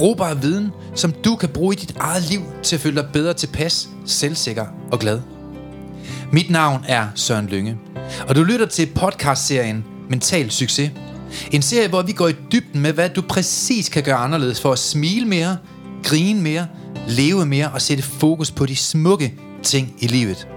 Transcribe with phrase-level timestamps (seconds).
[0.00, 3.34] Brugbar viden, som du kan bruge i dit eget liv til at føle dig bedre
[3.34, 5.20] tilpas, selvsikker og glad.
[6.32, 7.78] Mit navn er Søren Lynge,
[8.28, 10.90] og du lytter til podcastserien Mental Succes.
[11.52, 14.72] En serie, hvor vi går i dybden med, hvad du præcis kan gøre anderledes for
[14.72, 15.58] at smile mere,
[16.04, 16.66] grine mere,
[17.08, 20.48] leve mere og sætte fokus på de smukke ting i livet.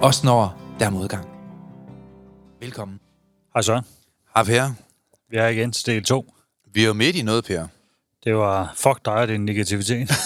[0.00, 1.26] Også når der er modgang.
[2.60, 2.98] Velkommen.
[3.54, 3.82] Hej så.
[4.34, 4.70] Hej Per.
[5.30, 6.32] Vi er igen til del 2.
[6.72, 7.66] Vi er jo midt i noget, Per.
[8.26, 10.08] Det var fuck dig og din negativitet.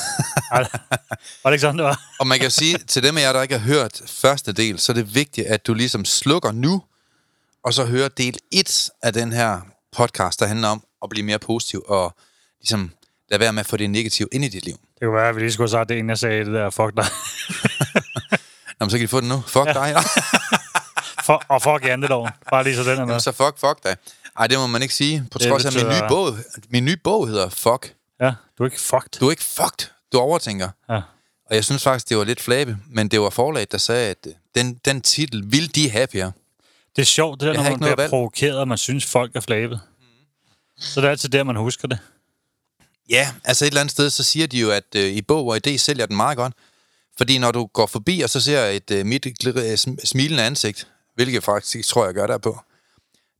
[1.42, 2.00] Var det ikke sådan, det var?
[2.20, 4.78] Og man kan jo sige, til dem af jer, der ikke har hørt første del,
[4.78, 6.82] så er det vigtigt, at du ligesom slukker nu,
[7.64, 9.60] og så hører del 1 af den her
[9.96, 12.16] podcast, der handler om at blive mere positiv, og
[12.60, 12.90] ligesom
[13.30, 14.74] lade være med at få det negative ind i dit liv.
[14.74, 16.70] Det kunne være, at vi lige skulle have sagt det, inden jeg sagde det der,
[16.70, 17.04] fuck dig.
[18.80, 19.42] Nå, men så kan de få det nu.
[19.46, 19.72] Fuck ja.
[19.72, 19.96] dig.
[21.26, 22.30] For, og fuck janteloven.
[22.50, 23.06] Bare lige så den er med.
[23.06, 23.96] Jamen, så fuck, fuck dig.
[24.38, 25.24] Ej, det må man ikke sige.
[25.30, 26.36] På Det trods af, min nye, bog,
[26.68, 27.94] min nye bog hedder Fuck.
[28.20, 29.20] Ja, du er ikke fucked.
[29.20, 29.86] Du er ikke fucked.
[30.12, 30.68] Du overtænker.
[30.88, 31.00] Ja.
[31.46, 34.26] Og jeg synes faktisk, det var lidt flabe, men det var forlaget, der sagde, at
[34.26, 36.30] øh, den, den titel vil de have, Per.
[36.96, 38.10] Det er sjovt, det der, når man bliver valg.
[38.10, 39.80] provokeret, og man synes, folk er flabet.
[40.78, 41.98] Så det er altid der, man husker det.
[43.10, 45.60] Ja, altså et eller andet sted, så siger de jo, at øh, i bog og
[45.66, 46.52] idé sælger den meget godt.
[47.16, 50.88] Fordi når du går forbi, og så ser et øh, mit øh, sm- smilende ansigt,
[51.14, 52.60] hvilket faktisk tror, jeg gør der på.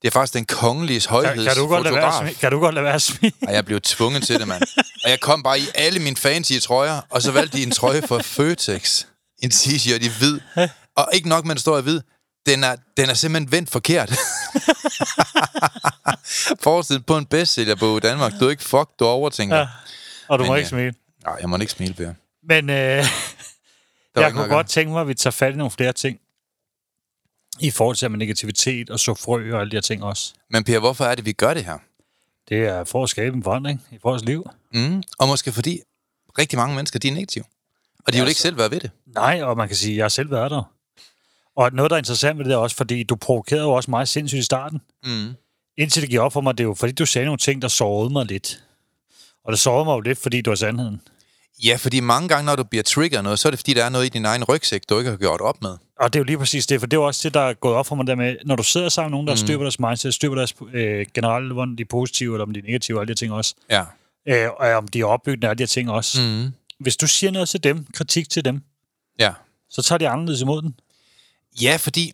[0.03, 2.75] Det er faktisk den kongelige Kan, højheds kan, du godt lade være kan du godt
[2.75, 3.35] lade være at smile?
[3.49, 4.63] Og jeg blev tvunget til det, mand.
[5.05, 8.03] Og jeg kom bare i alle mine fancy trøjer, og så valgte de en trøje
[8.03, 9.05] fra Føtex.
[9.43, 10.41] En t-shirt i hvid.
[10.97, 12.01] Og ikke nok med, at står i hvid.
[12.47, 14.09] Den er, den er simpelthen vendt forkert.
[16.63, 18.33] Forsiden på en bestsellerbog i Danmark.
[18.41, 19.57] Du er ikke fuck, du overtænker.
[19.57, 19.67] Ja.
[20.29, 20.59] Og du Men, må ja.
[20.59, 20.95] ikke smile.
[21.25, 22.13] Nej, jeg må ikke smile, Per.
[22.49, 23.05] Men øh,
[24.17, 26.19] jeg kunne godt tænke mig, at vi tager fat i nogle flere ting.
[27.61, 30.33] I forhold til med negativitet og så frø og alle de her ting også.
[30.51, 31.79] Men Per, hvorfor er det, vi gør det her?
[32.49, 34.51] Det er for at skabe en forandring i vores liv.
[34.75, 35.03] Mm.
[35.19, 35.81] Og måske fordi
[36.39, 37.45] rigtig mange mennesker, de er negative.
[38.07, 38.91] Og de Ja, vil ikke så- selv være ved det.
[39.07, 40.63] Nej, og man kan sige, at jeg har selv været der.
[41.57, 44.09] Og noget, der er interessant ved det er også, fordi du provokerede jo også mig
[44.09, 44.81] sindssygt i starten.
[45.05, 45.35] Mm.
[45.79, 47.69] Indtil det gik op for mig, det er jo fordi, du sagde nogle ting, der
[47.69, 48.65] sårede mig lidt.
[49.45, 51.01] Og det sårede mig jo lidt, fordi du var sandheden.
[51.65, 53.89] Ja, fordi mange gange, når du bliver triggeret noget, så er det fordi, der er
[53.89, 55.77] noget i din egen rygsæk, du ikke har gjort op med.
[56.01, 57.55] Og det er jo lige præcis det, for det er jo også det, der er
[57.55, 59.37] gået op for mig der med, når du sidder sammen med nogen, der mm.
[59.37, 62.53] styrer på deres mindset, styrer på deres øh, generelle, hvordan de er positive, eller om
[62.53, 63.55] de er negative, og alle de ting også.
[63.71, 63.85] Ja.
[64.29, 66.21] Øh, og om de er opbyggende, og alle de her ting også.
[66.21, 66.53] Mm.
[66.81, 68.63] Hvis du siger noget til dem, kritik til dem,
[69.19, 69.33] Ja.
[69.71, 70.75] så tager de anderledes imod den.
[71.63, 72.13] Ja, fordi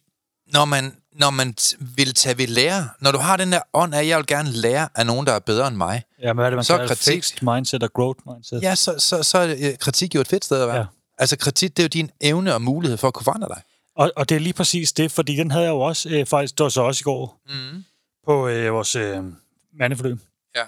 [0.52, 1.54] når man, når man
[1.96, 4.50] vil tage ved lære, når du har den der ånd af, at jeg vil gerne
[4.50, 6.78] lære af nogen, der er bedre end mig, Ja, men hvad er det, man Så
[6.86, 7.14] kritik.
[7.14, 8.62] fixed mindset og growth mindset?
[8.62, 10.76] ja, så, så, så er øh, kritik jo et fedt sted at være.
[10.76, 10.84] Ja.
[11.18, 13.62] Altså kritik, det er jo din evne og mulighed for at kunne forandre dig.
[13.96, 16.58] Og, og det er lige præcis det, fordi den havde jeg jo også, øh, faktisk,
[16.58, 17.84] det var så også i går, Mm.
[18.26, 19.22] på øh, vores øh,
[19.78, 20.18] mandeforløb,
[20.56, 20.62] Ja.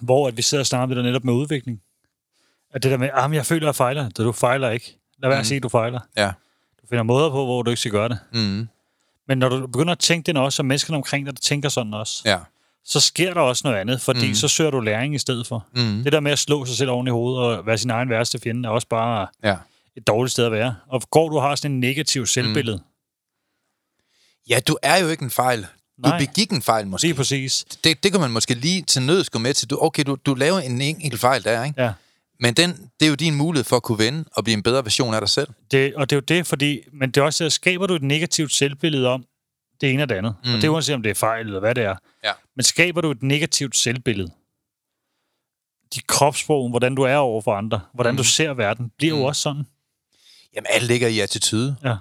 [0.00, 1.80] hvor at vi sidder og snakker der netop med udvikling.
[2.74, 4.04] At det der med, ah, jeg føler, at jeg fejler.
[4.04, 4.98] Det du fejler ikke.
[5.18, 5.44] Lad være at Mhm.
[5.44, 6.00] sige, at du fejler.
[6.16, 6.32] Ja.
[6.82, 8.18] Du finder måder på, hvor du ikke skal gøre det.
[8.32, 8.68] Mm.
[9.28, 11.94] Men når du begynder at tænke det også, og menneskerne omkring dig, der tænker sådan
[11.94, 12.38] også, Ja.
[12.84, 14.34] så sker der også noget andet, fordi Mhm.
[14.34, 15.66] så søger du læring i stedet for.
[15.76, 16.02] Mm.
[16.04, 18.38] Det der med at slå sig selv oven i hovedet og være sin egen værste
[18.40, 19.56] fjende, er også bare Ja.
[19.96, 20.76] et dårligt sted at være.
[20.88, 22.82] Og går du har sådan en negativ selvbillede, mm.
[24.48, 25.60] ja, du er jo ikke en fejl.
[26.04, 26.18] Du Nej.
[26.18, 27.06] begik en fejl måske.
[27.06, 27.64] lige præcis.
[27.84, 29.70] Det, det kan man måske lige til nøds gå med til.
[29.70, 31.82] Du, okay, du, du laver en enkelt fejl der, ikke?
[31.82, 31.92] Ja.
[32.42, 34.84] Men den, det er jo din mulighed for at kunne vende og blive en bedre
[34.84, 35.48] version af dig selv.
[35.70, 38.02] Det, og det er jo det, fordi, men det er også, at skaber du et
[38.02, 39.24] negativt selvbillede om
[39.80, 40.50] det ene og det andet, mm.
[40.50, 40.60] og Mm.
[40.60, 42.32] det er uanset om det er fejl eller hvad det er, Ja.
[42.56, 44.30] men skaber du et negativt selvbillede,
[45.94, 48.16] dit kropssprog, hvordan du er over for andre, hvordan mm.
[48.16, 48.24] du Mm.
[48.24, 49.18] ser verden, bliver mm.
[49.18, 49.28] jo Mm.
[49.28, 49.66] også sådan.
[50.54, 51.76] Jamen, alt ligger i attitude.
[51.84, 51.96] Ja.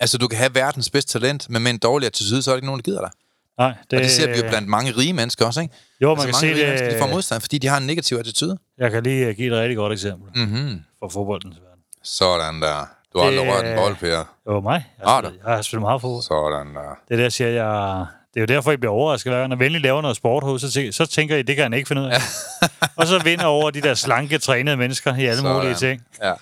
[0.00, 2.56] Altså, du kan have verdens bedste talent, men med en dårlig attitude, så er der
[2.56, 3.10] ikke nogen, der gider dig.
[3.58, 5.74] Nej, det, Og det ser vi jo blandt mange rige mennesker også, ikke?
[6.00, 6.92] Jo, man altså, kan mange se rige det.
[6.94, 8.58] de får modstand, fordi de har en negativ attitude.
[8.78, 10.80] Jeg kan lige øh, give et rigtig godt eksempel Mm-hmm.
[11.00, 11.82] fra fodboldens verden.
[12.04, 12.86] Sådan der.
[13.12, 14.16] Du har aldrig Det- rørt en bold, Per.
[14.16, 14.84] Det var mig.
[14.98, 16.22] Jeg Har spillet, jeg har spillet meget fodbold.
[16.22, 16.98] Sådan der.
[17.08, 18.06] Det er der, siger, jeg...
[18.34, 19.32] Det er jo derfor, I bliver overrasket.
[19.32, 19.48] hver gang.
[19.48, 22.02] Når Venlig laver noget sport hos, så, så tænker I, det kan han ikke finde
[22.02, 22.20] ud af.
[22.98, 25.56] og så vinder over de der slanke, trænede mennesker i alle Sådan.
[25.56, 26.02] mulige ting.
[26.22, 26.32] Ja.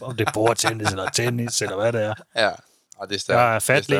[0.00, 2.14] Om det er bordtennis eller tennis, eller hvad det er.
[2.36, 2.50] Ja.
[2.98, 3.38] Og det er stærkt.
[3.40, 3.98] Jeg er fatlig.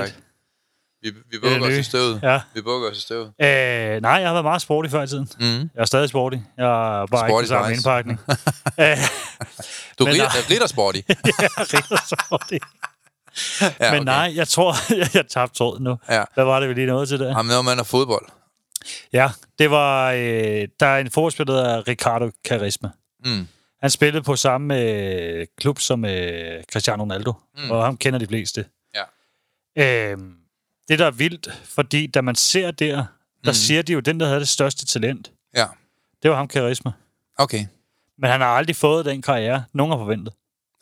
[1.03, 2.21] Vi, vi bukker er os i støvet.
[2.23, 2.41] Ja.
[2.55, 3.27] Vi bukker os i støvet.
[3.27, 5.29] Øh, nej, jeg har været meget sporty før i tiden.
[5.41, 5.45] Mm.
[5.45, 6.37] Jeg er stadig sporty.
[6.57, 6.65] Jeg
[7.03, 7.75] er bare Sporty ikke spice.
[7.75, 8.19] indpakning.
[9.99, 10.15] Du Men
[10.51, 10.99] ritter sporty.
[11.09, 12.55] jeg er rigtig sporty.
[13.81, 15.97] Ja, Men nej, jeg tror, jeg, jeg tabte tråden nu.
[16.09, 16.25] Ja.
[16.35, 17.29] Hvad var det, vi lige nåede til der?
[17.29, 18.27] Jamen, når man er fodbold.
[19.13, 20.11] Ja, det var...
[20.13, 22.91] Øh, der er en forspiller, der hedder Ricardo Carisma.
[23.25, 23.49] Mm.
[23.81, 27.71] Han spillede på samme øh, klub som øh, Cristiano Ronaldo, mm.
[27.71, 28.65] og ham kender de fleste.
[29.77, 30.13] Ja.
[30.13, 30.19] Øh,
[30.89, 32.97] det, der er vildt, fordi da man ser der,
[33.45, 33.55] der mm.
[33.55, 35.67] siger de jo, den, der havde det største talent, Ja.
[36.23, 36.93] det var ham Carisma.
[37.39, 37.67] Okay.
[38.19, 40.35] Men han har aldrig fået den karriere, nogen har forventet.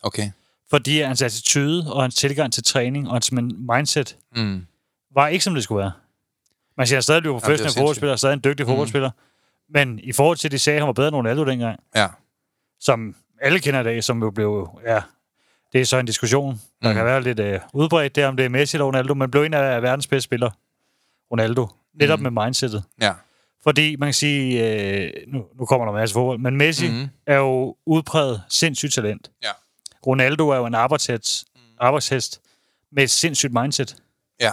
[0.03, 0.31] Okay.
[0.69, 4.65] Fordi hans attitude og hans tilgang til træning og hans min- mindset Mm.
[5.13, 5.91] var ikke, som det skulle være.
[6.77, 9.11] Man siger, han stadig blev professionel fodboldspiller, stadig en dygtig fodboldspiller.
[9.69, 12.07] Men i forhold til, de sagde, at han var bedre end Ronaldo dengang, Ja.
[12.79, 15.01] som alle kender i dag, som jo blev, ja,
[15.73, 16.95] det er så en diskussion, der Mm.
[16.95, 19.43] kan være lidt øh, udbredt, det er, om det er Messi eller Ronaldo, men blev
[19.43, 20.51] en af verdens bedste spillere,
[21.31, 22.25] Ronaldo, netop Mm.
[22.27, 22.33] mm.
[22.33, 22.83] med mindsetet.
[23.01, 23.13] Ja.
[23.63, 26.97] Fordi man kan sige, øh, nu, nu kommer der en masse fodbold, men Messi Mhm.
[26.99, 27.07] mm.
[27.27, 29.31] er jo udpræget sindssygt talent.
[29.43, 29.49] Ja.
[30.07, 31.45] Ronaldo er jo en arbejdshest,
[31.79, 32.41] arbejdshest
[32.91, 33.95] med et sindssygt mindset.
[34.41, 34.51] Ja.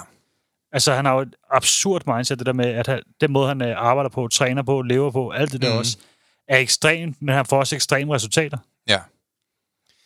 [0.73, 3.63] Altså, han har jo et absurd mindset, det der med, at han, den måde, han
[3.63, 5.79] øh, arbejder på, træner på, lever på, alt det der Mhm.
[5.79, 5.99] også,
[6.49, 8.59] er ekstremt, men han får også ekstreme resultater.
[8.89, 8.99] Ja.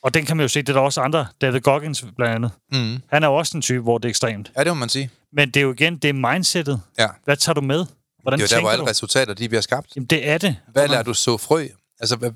[0.03, 2.51] Og den kan man jo se, det er der også andre, David Goggins blandt andet.
[2.73, 3.03] Mm.
[3.11, 4.53] Han er jo også en type, hvor det er ekstremt.
[4.57, 5.11] Ja, det må man sige.
[5.33, 6.81] Men det er jo igen, det er mindsetet.
[6.99, 7.07] Ja.
[7.25, 7.87] Hvad tager du med?
[8.23, 8.89] Hvordan Det er jo der, hvor alle du?
[8.91, 9.87] resultater de bliver skabt.
[9.97, 10.57] Jamen, det er det.
[10.73, 11.67] Hvad lader du så frø?
[12.01, 12.31] Altså, hvad,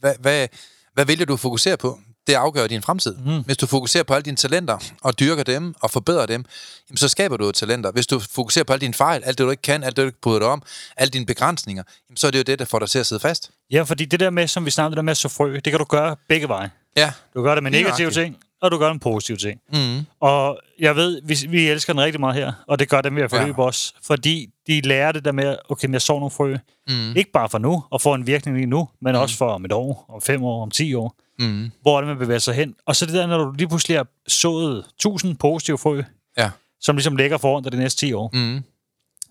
[0.00, 0.48] hvad, hvad,
[0.94, 1.98] hvad vælger du fokusere på?
[2.26, 3.16] Det afgør din fremtid.
[3.16, 3.44] Mm.
[3.44, 6.44] Hvis du fokuserer på alle dine talenter, og dyrker dem, og forbedrer dem,
[6.90, 7.92] jamen, så skaber du talenter.
[7.92, 10.06] Hvis du fokuserer på alle dine fejl, alt det du ikke kan, alt det du
[10.06, 10.62] ikke bryder dig om,
[10.96, 13.20] alle dine begrænsninger, jamen, så er det jo det, der får dig til at sidde
[13.20, 13.50] fast.
[13.70, 15.64] Ja, fordi det der med, som vi snakkede, det der med at så frø, det
[15.64, 16.70] kan du gøre begge veje.
[16.96, 17.12] Ja.
[17.34, 19.60] Du gøre det med negative ting, og du gør det med positive ting.
[19.72, 20.06] Mm.
[20.20, 23.22] Og jeg ved, vi, vi elsker den rigtig meget her, og det gør dem ved
[23.22, 23.68] at forløbe Ja.
[23.68, 26.56] os, fordi de lærer det der med, okay, jeg så nogle frø,
[26.88, 27.16] Mm.
[27.16, 29.20] ikke bare for nu, og får en virkning lige nu, men mm.
[29.20, 31.70] også for om et år, om fem år, om ti år, Mm.
[31.82, 32.74] hvor det, man bevæger sig hen.
[32.86, 36.02] Og så det der, når du lige pludselig har sået tusind positive frø,
[36.38, 36.50] Ja.
[36.80, 38.62] som ligesom ligger foran dig de næste 10 år, Mm.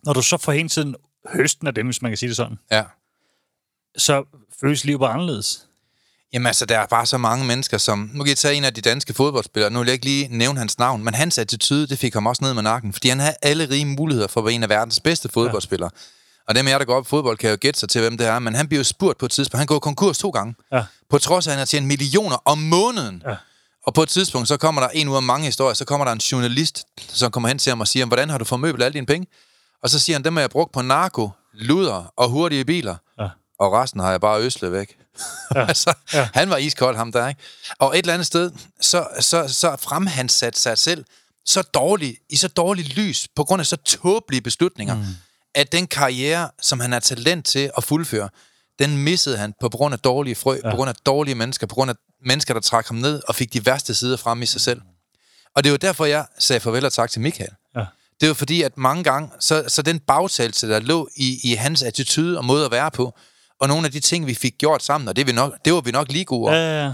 [0.04, 0.96] når du så får hele tiden
[1.34, 2.84] høsten af dem, hvis man kan sige det sådan, Ja.
[3.98, 4.24] så
[4.62, 5.68] føles livet bare anderledes.
[6.34, 8.10] Jamen altså, der er bare så mange mennesker, som...
[8.14, 9.72] Nu kan jeg tage en af de danske fodboldspillere.
[9.72, 12.44] Nu vil jeg ikke lige nævne hans navn, men hans attitude, det fik ham også
[12.44, 12.94] ned med nakken.
[12.94, 15.90] Fordi han havde alle rige muligheder for at være en af verdens bedste fodboldspillere.
[15.94, 16.00] Ja.
[16.48, 18.18] Og dem af jer, der går op i fodbold, kan jo gætte sig til, hvem
[18.18, 18.40] det er.
[18.40, 19.60] Men han bliver jo spurgt på et tidspunkt.
[19.60, 20.56] Han går konkurs to gange.
[20.72, 20.84] Ja.
[21.10, 23.24] På trods af, at han har tjent millioner om måneden.
[23.28, 23.36] Ja.
[23.86, 26.12] Og på et tidspunkt, så kommer der en ud af mange historier, så kommer der
[26.12, 29.06] en journalist, som kommer hen til ham og siger, hvordan har du formøblet alle dine
[29.06, 29.28] penge?
[29.84, 32.96] Og så siger han, dem har jeg brugt på narko, luder og hurtige biler.
[33.20, 33.28] Ja.
[33.60, 34.98] Og resten har jeg bare øslet væk.
[35.56, 35.66] Ja.
[35.70, 36.30] altså, ja.
[36.34, 37.42] Han var iskold, ham der, ikke?
[37.80, 38.52] Og et eller andet sted,
[38.82, 41.06] så, så, så frem han sat sig selv
[41.46, 45.04] så dårligt, i så dårligt lys, på grund af så tåbelige beslutninger, mm.
[45.56, 48.30] at den karriere, som han har talent til at fuldføre,
[48.80, 50.70] den missede han på grund af dårlige frø, ja.
[50.72, 51.96] på grund af dårlige mennesker, på grund af
[52.26, 54.82] mennesker, der trak ham ned og fik de værste sider frem i sig selv.
[55.56, 57.52] Og det var derfor, jeg sagde farvel og tak til Michael.
[57.76, 57.86] Ja.
[58.22, 61.84] Det var fordi, at mange gange, så, så den bagtagelse, der lå i, i hans
[61.84, 63.18] attitude og måde at være på,
[63.64, 65.82] og nogle af de ting, vi fik gjort sammen, og det, vi nok, det var
[65.82, 66.94] vi nok lige gode Ja, ja, ja.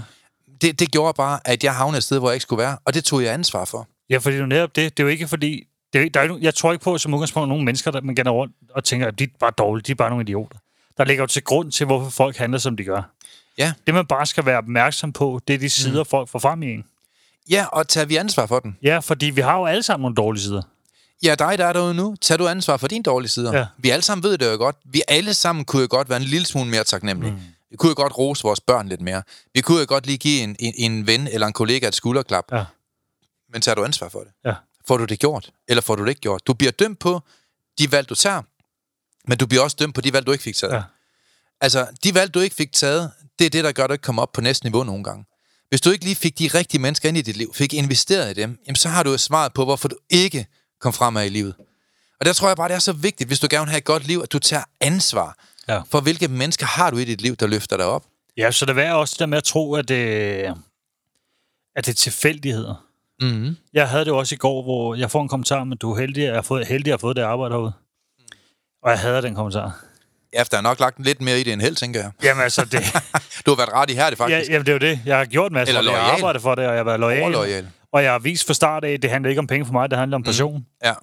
[0.62, 2.94] det, det gjorde bare, at jeg havnede et sted, hvor jeg ikke skulle være, og
[2.94, 3.88] det tog jeg ansvar for.
[4.10, 4.96] Ja, fordi det er netop det.
[4.96, 5.66] Det er jo ikke fordi...
[5.92, 8.14] Det er, der er, jo jeg tror ikke på, som udgangspunkt, nogle mennesker, der man
[8.14, 10.58] gerne rundt og tænker, at de er bare dårlige, de er bare nogle idioter.
[10.98, 13.02] Der ligger jo til grund til, hvorfor folk handler, som de gør.
[13.58, 13.72] Ja.
[13.86, 16.08] Det, man bare skal være opmærksom på, det er de sider, mm.
[16.10, 16.84] folk får frem i en.
[17.50, 18.76] Ja, og tager vi ansvar for den?
[18.82, 20.62] Ja, fordi vi har jo alle sammen nogle dårlige sider.
[21.22, 23.58] Ja, dig, der er derude nu, tager du ansvar for dine dårlige sider.
[23.58, 23.66] Ja.
[23.78, 24.76] Vi alle sammen ved det jo godt.
[24.84, 27.32] Vi alle sammen kunne jo godt være en lille smule mere taknemmelige.
[27.32, 27.40] Mm.
[27.70, 29.22] Vi kunne jo godt rose vores børn lidt mere.
[29.54, 32.44] Vi kunne jo godt lige give en, en, en ven eller en kollega et skulderklap.
[32.52, 32.64] Ja.
[33.52, 34.32] Men tager du ansvar for det?
[34.44, 34.54] Ja.
[34.88, 36.46] Får du det gjort, eller får du det ikke gjort?
[36.46, 37.20] Du bliver dømt på
[37.78, 38.42] de valg, du tager,
[39.28, 40.74] men du bliver også dømt på de valg, du ikke fik taget.
[40.74, 40.82] Ja.
[41.60, 44.02] Altså, de valg, du ikke fik taget, det er det, der gør, at du ikke
[44.02, 45.24] kommer op på næste niveau nogle gange.
[45.68, 48.40] Hvis du ikke lige fik de rigtige mennesker ind i dit liv, fik investeret i
[48.40, 50.46] dem, jamen, så har du jo svaret på, hvorfor du ikke
[50.80, 51.54] kom fremad i livet.
[52.20, 53.84] Og der tror jeg bare, det er så vigtigt, hvis du gerne vil have et
[53.84, 55.36] godt liv, at du tager ansvar
[55.68, 55.80] Ja.
[55.90, 58.04] for, hvilke mennesker har du i dit liv, der løfter dig op.
[58.36, 59.98] Ja, så det er også det der med at tro, at det,
[61.76, 62.86] at det er tilfældigheder.
[63.20, 63.56] Mm-hmm.
[63.72, 66.22] Jeg havde det også i går, hvor jeg får en kommentar, men du er heldig,
[66.24, 67.72] jeg har fået, heldig at have fået det arbejde herude.
[68.82, 69.84] Og jeg hader den kommentar.
[70.32, 72.10] Ja, der er nok lagt lidt mere i det end held, tænker jeg.
[72.22, 72.80] Jamen altså, det,
[73.46, 74.50] Du har været ret i her, det ja, faktisk.
[74.50, 75.00] jamen, det er jo det.
[75.06, 75.88] Jeg har gjort en masse Eller det.
[75.90, 76.18] Jeg har loyal.
[76.18, 77.68] arbejdet for det, og jeg har været lojal.
[77.92, 79.90] Og jeg har vist fra start af, at det handler ikke om penge for mig,
[79.90, 80.58] det handler om passion.
[80.58, 80.64] Mm.
[80.84, 80.94] Ja.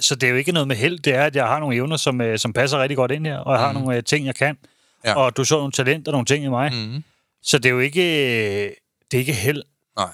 [0.00, 1.96] Så det er jo ikke noget med held, det er, at jeg har nogle evner,
[1.96, 4.34] som, øh, som passer rigtig godt ind her, og jeg har nogle øh, ting, jeg
[4.34, 4.56] kan.
[5.04, 5.14] Ja.
[5.14, 6.72] Og du så nogle talenter, nogle ting i mig.
[6.72, 7.04] Mm-hmm.
[7.42, 8.70] Så det er jo ikke, øh,
[9.10, 9.62] det er ikke held.
[9.96, 10.10] Nej.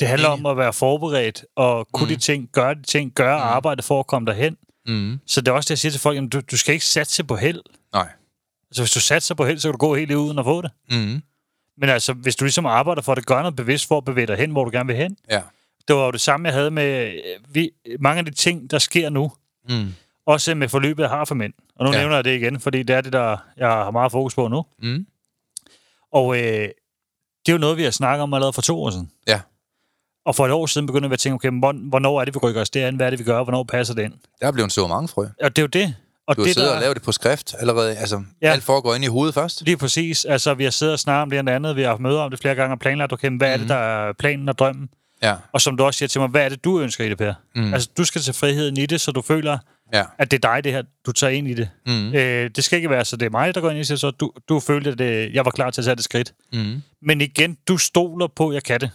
[0.00, 2.14] Det handler om at være forberedt og kunne mm.
[2.14, 3.42] de ting, gøre de ting, gøre mm.
[3.42, 4.56] arbejde for at komme derhen.
[4.86, 5.20] Mm.
[5.26, 7.24] Så det er også det, jeg siger til folk, jamen, du, du skal ikke satse
[7.24, 7.60] på held.
[7.92, 8.08] Nej.
[8.70, 10.70] Altså, hvis du satser på held, så kan du gå helt uden at få det.
[10.90, 11.22] Mm.
[11.80, 14.36] Men altså, hvis du ligesom arbejder for det, gør noget bevidst for at bevæge dig
[14.36, 15.16] hen, hvor du gerne vil hen.
[15.30, 15.42] Ja.
[15.88, 17.70] Det var jo det samme, jeg havde med øh, vi,
[18.00, 19.32] mange af de ting, der sker nu.
[19.68, 19.94] Mm.
[20.26, 21.52] Også med forløbet, jeg har for mænd.
[21.76, 21.98] Og nu Ja.
[21.98, 24.64] nævner jeg det igen, fordi det er det, der jeg har meget fokus på nu.
[24.82, 25.06] Mm.
[26.12, 29.10] Og øh, det er jo noget, vi har snakket om allerede for to år siden.
[29.26, 29.40] Ja.
[30.26, 31.50] Og for et år siden begyndte vi at tænke, okay,
[31.88, 32.96] hvornår er det, vi rykker os derind?
[32.96, 33.42] Hvad er det, vi gør?
[33.42, 34.12] Hvornår passer det ind?
[34.40, 35.26] Der er blevet så mange frø.
[35.42, 35.94] Og det er jo det.
[36.28, 37.96] Og Du har det, siddet der, og lavet det på skrift allerede.
[37.96, 38.52] Altså, Ja.
[38.52, 39.62] alt foregår ind i hovedet først.
[39.64, 40.24] Lige præcis.
[40.24, 41.76] Altså, vi har siddet og snakket om det og andet.
[41.76, 43.52] Vi har haft møder om det flere gange og planlagt, okay, hvad mm.
[43.52, 44.88] er det, der er planen og drømmen?
[45.22, 45.34] Ja.
[45.52, 47.34] Og som du også siger til mig, hvad er det, du ønsker i det, Per?
[47.54, 47.74] Mm.
[47.74, 49.58] Altså, du skal til friheden i det, så du føler,
[49.94, 50.02] Ja.
[50.18, 51.68] at det er dig, det her, du tager ind i det.
[51.86, 52.14] Mm.
[52.14, 54.10] Øh, det skal ikke være, så det er mig, der går ind i det, så
[54.10, 56.32] du, du følte, at det, jeg var klar til at tage det skridt.
[56.52, 56.82] Mm.
[57.02, 58.90] Men igen, du stoler på, at jeg kan det.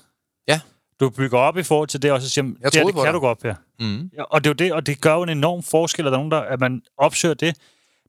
[0.47, 0.59] Ja.
[0.99, 3.03] Du bygger op i forhold til det, og så siger, Jeg det, her, det kan
[3.03, 3.13] dig.
[3.13, 3.53] du godt, Per.
[3.79, 4.09] Mm.
[4.17, 6.17] Ja, og det er jo det, og det gør jo en enorm forskel, at der
[6.17, 7.55] er nogen, der, at man opsøger det.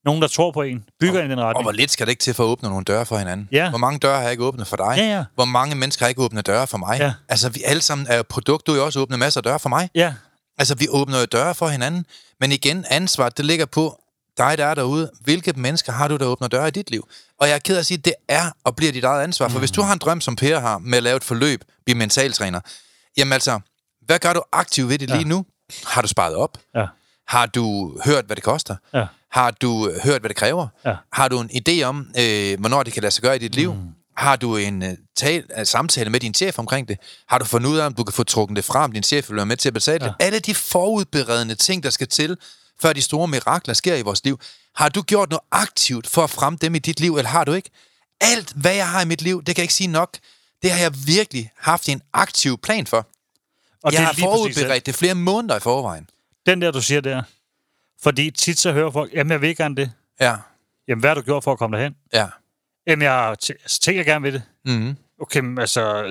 [0.05, 1.65] Nogen, der tror på en, bygger en i den Og retning.
[1.65, 3.49] hvor lidt skal det ikke til for at åbne nogle døre for hinanden?
[3.53, 3.69] Ja.
[3.69, 4.95] Hvor mange døre har jeg ikke åbnet for dig?
[4.97, 5.25] Ja, ja.
[5.35, 6.97] Hvor mange mennesker har ikke åbnet døre for mig?
[7.01, 7.13] Ja.
[7.29, 8.67] Altså, vi alle sammen er jo produkt.
[8.67, 9.89] Du har jo også åbnet masser af døre for mig.
[9.95, 10.15] Ja,
[10.59, 12.07] Altså, vi åbner jo døre for hinanden.
[12.41, 14.01] Men igen, ansvaret, det ligger på
[14.39, 15.11] dig, der er derude.
[15.21, 17.09] Hvilke mennesker har du, der åbner døre i dit liv?
[17.41, 19.49] Og jeg er ked af at sige, at det er og bliver dit eget ansvar.
[19.49, 21.99] For hvis du har en drøm, som Per har, med at lave et forløb, blive
[21.99, 22.61] mentaltræner,
[23.17, 23.61] jamen altså,
[24.07, 25.45] hvad gør du aktivt ved det lige nu?
[25.87, 26.59] Har du sparet op?
[26.75, 26.87] ja,
[27.29, 28.77] Har du hørt, hvad det koster?
[28.95, 29.07] ja.
[29.31, 30.69] Har du øh, hørt, hvad det kræver?
[30.85, 30.95] Ja.
[31.13, 33.75] Har du en idé om, øh, hvornår det kan lade sig gøre i dit liv?
[33.75, 33.81] Mm.
[34.17, 34.85] Har du en
[35.17, 36.99] tal, øh, samtale med din chef omkring det?
[37.29, 39.31] Har du fundet ud af, om du kan få trukket det fra, om din chef
[39.31, 40.09] vil være med til at betale ja.
[40.11, 40.15] det?
[40.21, 42.37] Alle de forudberedende ting, der skal til,
[42.83, 44.41] før de store mirakler sker i vores liv.
[44.75, 47.53] Har du gjort noget aktivt for at fremme dem i dit liv, eller har du
[47.53, 47.71] ikke?
[48.21, 50.19] Alt, hvad jeg har i mit liv, det kan jeg ikke sige nok.
[50.63, 53.07] Det har jeg virkelig haft en aktiv plan for.
[53.83, 56.11] Og jeg det har forudberedt det flere måneder i forvejen.
[56.47, 57.23] Den der, du siger der.
[58.03, 59.93] Fordi tit så hører folk, jamen jeg vil gerne det.
[60.21, 60.37] Ja,
[60.89, 61.97] Jamen hvad har du gjort for at komme derhen?
[62.13, 62.29] ja.
[62.87, 64.43] Jamen jeg t- altså, tænker jeg gerne ved det.
[64.65, 64.97] Mm-hmm.
[65.21, 66.05] Okay, men altså...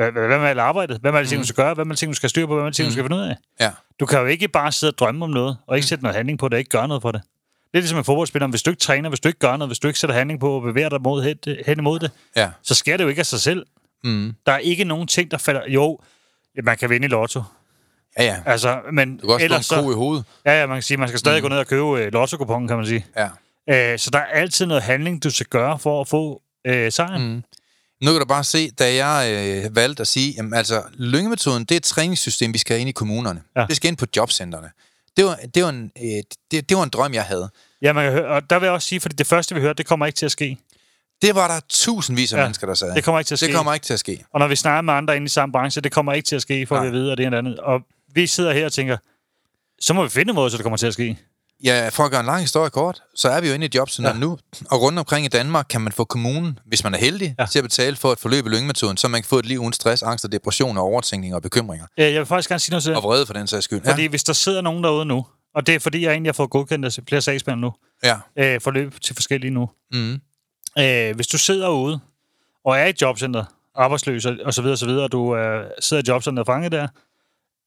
[0.00, 0.98] Hvad, hvad hvad med alt arbejdet?
[1.00, 1.74] Hvad med alle ting, du skal gøre?
[1.74, 2.54] Hvad med alle ting, du skal styre på?
[2.54, 3.36] Hvad med alle ting, du skal finde ud af?
[3.60, 3.70] Ja.
[4.00, 6.38] Du kan jo ikke bare sidde og drømme om noget, og ikke sætte noget handling
[6.38, 7.22] på det, og ikke gøre noget for det.
[7.72, 8.48] Det er ligesom en fodboldspiller.
[8.48, 10.52] Hvis du ikke træner, hvis du ikke gør noget, hvis du ikke sætter handling på
[10.52, 12.50] og bevæger dig mod, hen, hen imod det, Ja.
[12.62, 13.66] så sker det jo ikke af sig selv.
[14.04, 14.34] Mm.
[14.46, 15.60] Der er ikke nogen ting, der falder...
[15.68, 15.98] Jo,
[16.64, 17.42] man kan vinde i lotto.
[18.18, 18.36] Ja, ja.
[18.46, 19.90] Altså, men Du kan også ellers en så...
[19.90, 20.24] i hovedet.
[20.46, 21.42] Ja, ja, man kan sige, man skal stadig mm.
[21.42, 23.06] gå ned og købe øh, lotto kan man sige.
[23.16, 23.92] Ja.
[23.92, 27.32] Øh, så der er altid noget handling, du skal gøre for at få øh, sejren.
[27.34, 27.42] Mm.
[28.02, 29.32] Nu kan du bare se, da jeg
[29.66, 32.88] øh, valgte at sige, jamen altså, lyngemetoden, det er et træningssystem, vi skal have ind
[32.88, 33.42] i kommunerne.
[33.56, 33.66] Ja.
[33.68, 34.70] Det skal ind på jobcentrene.
[35.16, 37.50] Det var, det, var en, øh, det, det var en drøm, jeg havde.
[37.82, 39.78] Ja, man kan høre, og der vil jeg også sige, fordi det første, vi hørte,
[39.78, 40.58] det kommer ikke til at ske.
[41.22, 42.94] Det var der tusindvis af Ja, mennesker, der sagde.
[42.94, 43.46] Det kommer ikke til at ske.
[43.46, 44.24] det kommer ikke til at ske.
[44.32, 46.42] Og når vi snakker med andre inde i samme branche, det kommer ikke til at
[46.42, 46.86] ske, for Nej.
[46.86, 47.58] vi ved, at det er noget andet.
[47.60, 47.80] Og
[48.14, 48.96] vi sidder her og tænker,
[49.80, 51.16] så må vi finde en måde, så det kommer til at ske.
[51.64, 54.10] Ja, for at gøre en lang historie kort, så er vi jo inde i jobcentret
[54.12, 54.14] Ja.
[54.16, 54.20] ja.
[54.20, 54.38] nu.
[54.70, 57.42] Og rundt omkring i Danmark kan man få kommunen, hvis man er heldig, Ja.
[57.42, 57.46] ja.
[57.46, 59.72] til at betale for et forløb i lyngemetoden, så man kan få et liv uden
[59.72, 61.86] stress, angst og depression og overtænkning og bekymringer.
[61.98, 63.80] Øh, Jeg vil faktisk gerne sige noget til Og vrede for den sags skyld.
[63.84, 66.50] Fordi hvis der sidder nogen derude nu, og det er fordi, jeg egentlig har fået
[66.50, 67.72] godkendt af flere sagsmænd nu,
[68.04, 68.16] Ja.
[68.36, 68.54] ja.
[68.54, 69.70] øh, forløb til forskellige nu.
[69.92, 70.20] Mm.
[70.78, 72.00] Øh, hvis du sidder ude
[72.64, 73.44] og er i et jobcenter,
[73.76, 76.72] arbejdsløs og, så videre, og så videre, og du øh, sidder i jobcenteret og fanget
[76.72, 76.88] der,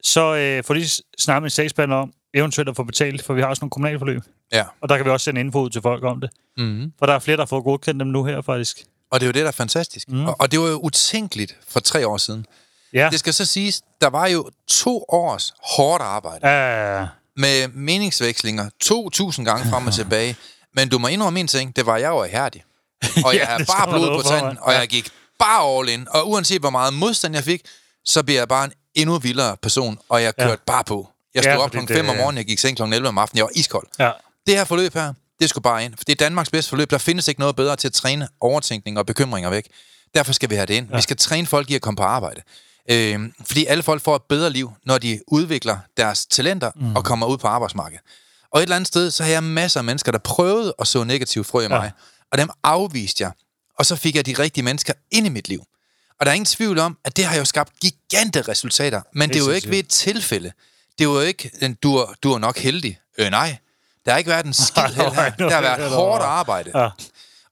[0.03, 3.41] så øh, får lige snart med en sagsbehandler om eventuelt at få betalt, for vi
[3.41, 4.21] har også nogle kommunale forløb.
[4.51, 4.63] ja.
[4.81, 6.29] Og der kan vi også sende info ud til folk om det.
[6.57, 6.91] Mm.
[6.99, 8.83] For der er flere, der har fået godkendt dem nu her, faktisk.
[9.11, 10.09] Og det er jo det, der er fantastisk.
[10.09, 10.25] Mm.
[10.25, 12.45] Og, og det var jo utænkeligt for tre år siden.
[12.93, 13.07] Ja.
[13.11, 19.43] Det skal så siges, der var jo to års hårdt arbejde Ja, med meningsvekslinger 2.000
[19.43, 20.35] gange frem og tilbage.
[20.75, 22.63] Men du må indrømme en ting, det var jeg jo ihærdig.
[23.03, 24.79] Og Ja, jeg havde det bare blod på tanden, og Ja.
[24.79, 25.09] jeg gik
[25.39, 26.07] bare all in.
[26.09, 27.61] Og uanset hvor meget modstand jeg fik,
[28.05, 30.47] så blev jeg bare en endnu vildere person, og jeg Ja.
[30.47, 31.09] kørte bare på.
[31.33, 33.07] Jeg stod Ja, op klokken 5 om det- morgenen, jeg gik i seng klokken 11
[33.09, 33.87] om aftenen, jeg var iskold.
[33.99, 34.11] ja.
[34.47, 35.93] Det her forløb her, det skulle bare ind.
[35.97, 36.89] For det er Danmarks bedste forløb.
[36.91, 39.67] Der findes ikke noget bedre til at træne overtænkning og bekymringer væk.
[40.15, 40.87] Derfor skal vi have det ind.
[40.89, 40.95] Ja.
[40.95, 42.41] Vi skal træne folk i at komme på arbejde.
[42.89, 46.95] Øh, fordi alle folk får et bedre liv, når de udvikler deres talenter mm.
[46.95, 48.03] og kommer ud på arbejdsmarkedet.
[48.51, 51.03] Og et eller andet sted, så har jeg masser af mennesker, der prøvede at så
[51.03, 51.91] negative frø i mig.
[52.31, 53.31] Og dem afviste jeg.
[53.79, 55.63] Og så fik jeg de rigtige mennesker ind i mit liv.
[56.19, 59.01] Og der er ingen tvivl om, at det har jo skabt gigante resultater.
[59.13, 60.51] Men det er jo ikke ved et tilfælde.
[60.97, 62.99] Det jo ikke, den, du, er, du er nok heldig.
[63.17, 63.57] Øh, nej.
[64.05, 65.29] Der har ikke været en skid held her.
[65.29, 66.71] Der har været hårdt arbejde.
[66.79, 66.89] Ja.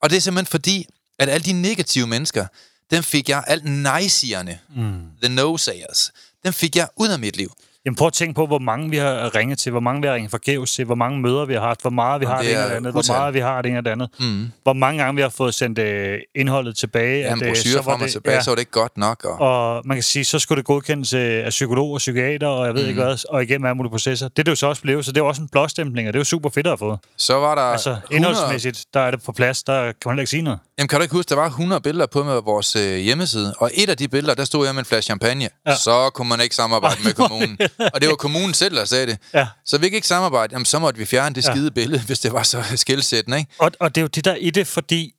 [0.01, 0.87] Og det er simpelthen fordi,
[1.19, 2.45] at alle de negative mennesker,
[2.91, 5.01] dem fik jeg, alt nejsigerne, mm.
[5.23, 6.11] the no-sayers,
[6.43, 7.51] dem fik jeg ud af mit liv.
[7.85, 10.13] Jamen prøv at tænke på, hvor mange vi har ringet til, hvor mange vi har
[10.15, 12.51] ringet forgæves til, hvor mange møder vi har haft, hvor meget vi har det det
[12.51, 14.09] ene er eller andet, hvor meget vi har det ene eller andet.
[14.19, 14.51] Mm.
[14.63, 17.19] Hvor mange gange vi har fået sendt øh, indholdet tilbage.
[17.21, 19.25] Ja, en øh, så var det- tilbage, ja, så var det ikke godt nok.
[19.25, 19.39] Og,
[19.75, 22.73] og man kan sige, så skulle det godkendes øh, af psykolog og psykiater, og jeg
[22.73, 22.89] ved mm.
[22.89, 24.27] ikke hvad, og igennem alle mulige processer.
[24.27, 26.17] Det er det jo så også blevet, så det er også en blåstempling, og det
[26.17, 26.97] er jo super fedt at få.
[27.17, 30.29] så var der Altså, 100, indholdsmæssigt, der er det på plads, der kan man ikke
[30.29, 30.59] sige noget.
[30.77, 33.71] Jamen, kan du ikke huske, der var 100 billeder på med vores øh, hjemmeside, og
[33.73, 35.49] et af de billeder, der stod jeg med en flaske champagne.
[35.67, 35.75] Ja.
[35.75, 37.57] Så kunne man ikke samarbejde med kommunen.
[37.93, 39.17] Og det var kommunen selv, der sagde det.
[39.33, 39.47] Ja.
[39.65, 41.51] Så vi kan ikke samarbejde, jamen, så måtte vi fjerne det Ja.
[41.53, 43.51] skide billede, hvis det var så skældsættende, ikke?
[43.59, 45.13] Og, og det er jo det der i det, fordi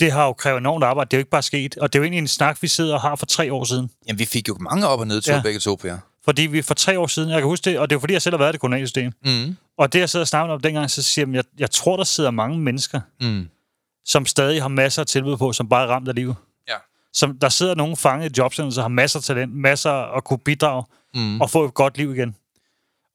[0.00, 1.08] det har jo krævet enormt arbejde.
[1.08, 1.76] Det er jo ikke bare sket.
[1.78, 3.90] Og det er jo egentlig en snak, vi sidder og har for tre år siden.
[4.08, 5.42] Jamen, vi fik jo mange op og ned til ja.
[5.42, 5.96] Begge to, Per.
[6.24, 8.22] Fordi vi for tre år siden, jeg kan huske det, og det er fordi, jeg
[8.22, 9.12] selv har været i det kommunale system.
[9.24, 9.56] Mm.
[9.78, 12.04] Og det, jeg sidder og snakker om dengang, så siger jeg, jeg, jeg tror, der
[12.04, 13.48] sidder mange mennesker, Mm.
[14.04, 16.34] som stadig har masser af tilbud på, som bare er ramt af livet.
[16.68, 16.74] Ja.
[17.14, 20.38] Som, der sidder nogen fanget i jobcenter, som har masser af talent, masser at kunne
[20.38, 21.40] bidrage Mm.
[21.40, 22.36] og få et godt liv igen.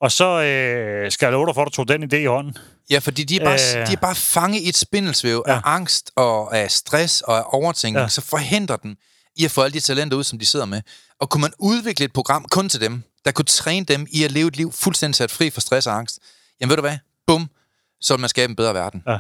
[0.02, 2.58] Og så øh, skal jeg love dig for, at du tog den idé i hånden.
[2.90, 3.88] Ja, fordi de er bare, Øh.
[3.88, 5.52] de er bare fanget i et spindelsvæv ja.
[5.52, 5.58] Ja.
[5.58, 8.02] af angst og af stress og af overtænkning, ja.
[8.02, 8.08] Ja.
[8.08, 8.98] så forhindrer den
[9.36, 10.82] i at få alle de talenter ud, som de sidder med.
[11.20, 14.32] Og kunne man udvikle et program kun til dem, der kunne træne dem i at
[14.32, 16.20] leve et liv fuldstændig sat fri for stress og angst,
[16.62, 16.98] jamen ved du hvad?
[17.28, 17.50] Bum,
[18.02, 19.04] så vil man skabe en bedre verden.
[19.06, 19.20] Og, Og,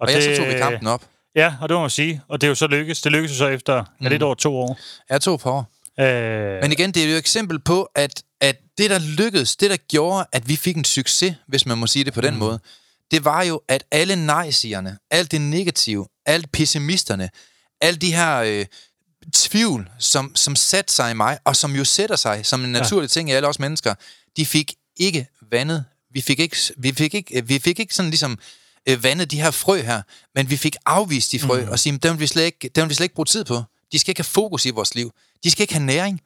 [0.00, 1.04] og ja, så tog vi kampen op.
[1.34, 2.22] Ja, og det må man sige.
[2.28, 3.02] Og det er jo så lykkes.
[3.02, 4.04] Det lykkes jo så efter mm.
[4.04, 4.78] ja, lidt over to år.
[5.10, 5.66] Jeg tog på år.
[6.00, 9.70] Øh, Men igen, det er jo et eksempel på, at, at det, der lykkedes, det,
[9.70, 12.38] der gjorde, at vi fik en succes, hvis man må sige det på den mm.
[12.38, 12.60] måde,
[13.10, 17.30] det var jo, at alle nej-sigerne, alt det negative, alt pessimisterne,
[17.80, 18.66] alle de her øh,
[19.34, 23.04] tvivl, som, som satte sig i mig, og som jo sætter sig som en naturlig
[23.04, 23.08] ja.
[23.08, 23.94] ting i alle os mennesker,
[24.36, 25.84] de fik ikke vandet.
[26.10, 28.38] Vi fik ikke, vi fik ikke, vi fik ikke sådan ligesom
[28.88, 30.02] øh, vandet de her frø her,
[30.34, 31.68] men vi fik afvist de frø, mm.
[31.68, 33.62] og sige, dem vil, vi slet ikke, dem vil vi slet ikke bruge tid på.
[33.92, 35.12] De skal ikke have fokus i vores liv.
[35.44, 36.20] De skal ikke have næring.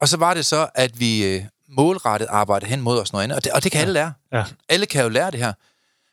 [0.00, 3.36] Og så var det så, at vi øh, målrettet arbejdede hen mod os noget andet.
[3.36, 3.82] Og det, og det kan ja.
[3.82, 4.12] alle lære.
[4.32, 4.44] ja.
[4.68, 5.52] Alle kan jo lære det her.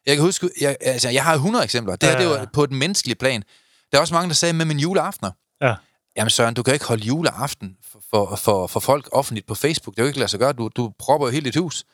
[0.05, 1.95] Jeg kan huske, jeg, altså, jeg har 100 eksempler.
[1.95, 2.45] Det her Ja, det ja, var ja.
[2.53, 3.43] på et menneskeligt plan.
[3.91, 5.31] Der er også mange, der sagde med min juleaftener.
[5.61, 5.75] Ja.
[6.17, 9.95] Jamen Søren, du kan ikke holde juleaften for, for, for, for folk offentligt på Facebook.
[9.95, 10.53] Det er jo ikke lade sig gøre.
[10.53, 11.85] Du, du propper jo hele dit hus.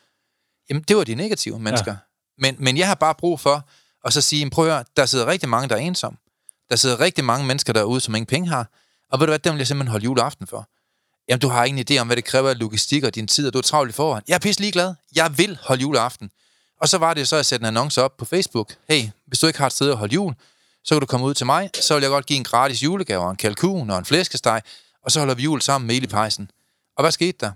[0.70, 1.90] Jamen, det var de negative mennesker.
[1.92, 1.96] Ja.
[2.38, 3.68] Men, men jeg har bare brug for
[4.04, 6.18] at så sige, "Jamen, prøv at høre, der sidder rigtig mange, der er ensomme.
[6.70, 8.70] Der sidder rigtig mange mennesker derude, som ingen penge har.
[9.16, 10.68] Og ved du hvad, den vil jeg simpelthen holde juleaften for.
[11.28, 13.52] Jamen, du har ingen idé om, hvad det kræver af logistik og din tid, og
[13.52, 14.24] du er travlt i forvejen.
[14.28, 14.94] Jeg er pisse ligeglad.
[15.14, 16.30] Jeg vil holde juleaften.
[16.80, 18.74] Og så var det så at sætte en annonce op på Facebook.
[18.88, 20.34] Hey, hvis du ikke har et sted at holde jul,
[20.84, 21.70] så kan du komme ud til mig.
[21.80, 24.62] Så vil jeg godt give en gratis julegave og en kalkun og en flæskesteg.
[25.04, 26.50] Og så holder vi jul sammen med Eli pejsen.
[26.96, 27.52] Og hvad skete der?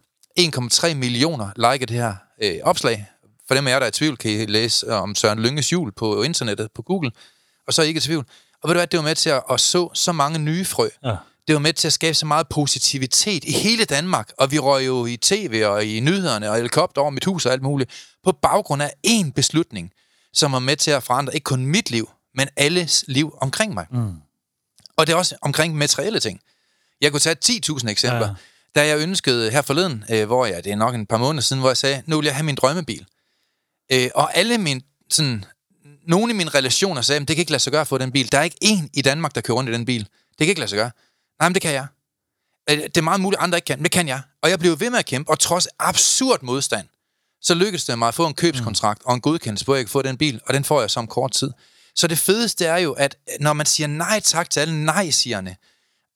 [0.91, 3.07] 1,3 millioner like det her øh, opslag.
[3.49, 5.93] For dem af jer, der er i tvivl, kan I læse om Søren Lynges jul
[5.93, 7.11] på internettet, på Google.
[7.67, 8.25] Og så er I ikke i tvivl.
[8.63, 10.89] Og ved du hvad, det var med til at, at så så mange nye frø.
[11.05, 11.17] Ja.
[11.51, 14.33] Det var med til at skabe så meget positivitet i hele Danmark.
[14.39, 17.53] Og vi røg jo i tv og i nyhederne og helikopter over mit hus og
[17.53, 17.91] alt muligt.
[18.25, 19.93] På baggrund af én beslutning,
[20.33, 23.87] som var med til at forandre ikke kun mit liv, men alles liv omkring mig.
[23.91, 24.13] Mm.
[24.97, 26.41] Og det er også omkring materielle ting.
[27.01, 28.27] Jeg kunne tage 10.000 eksempler.
[28.29, 28.35] Ja.
[28.75, 31.61] Da jeg ønskede her forleden, øh, hvor jeg, det er nok en par måneder siden,
[31.61, 33.07] hvor jeg sagde, nu vil jeg have min drømmebil.
[33.93, 35.45] Øh, og alle mine, sådan,
[36.07, 38.13] nogle i mine relationer sagde, "Men det kan ikke lade sig gøre at få den
[38.13, 38.33] bil.
[38.33, 40.01] Der er ikke én i Danmark, der kører rundt i den bil.
[40.01, 40.91] Det kan ikke lade sig gøre.
[41.41, 41.87] Nej, men det kan jeg.
[42.71, 44.23] Øh, Det er meget muligt, andre ikke kan, men det kan jeg.
[44.43, 46.89] Og jeg blev ved med at kæmpe, og trods absurd modstand,
[47.43, 49.91] så lykkedes det mig at få en købskontrakt og en godkendelse på, at jeg kan
[49.91, 51.51] få den bil, og den får jeg så om kort tid.
[51.95, 55.57] Så det fedeste er jo, at når man siger nej tak til alle nej-sigerne,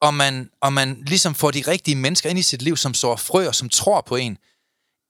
[0.00, 3.16] og man, og man ligesom får de rigtige mennesker ind i sit liv, som sår
[3.16, 4.38] frø og som tror på en,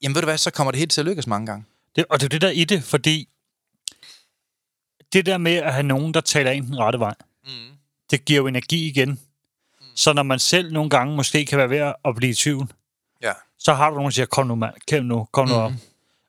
[0.02, 1.64] jamen ved du hvad, så kommer det helt til at lykkes mange gange.
[1.96, 3.28] Det, og det er det der i det, fordi
[5.12, 7.14] det der med at have nogen, der taler ind den rette vej,
[7.46, 7.50] Mm.
[8.10, 9.20] det giver jo energi igen.
[9.94, 12.68] Så når man selv nogle gange måske kan være ved at blive i tvivl,
[13.22, 13.32] Ja.
[13.58, 15.62] så har du nogen, der siger, kom nu mand, kæm nu, kom nu Mhm.
[15.64, 15.72] op.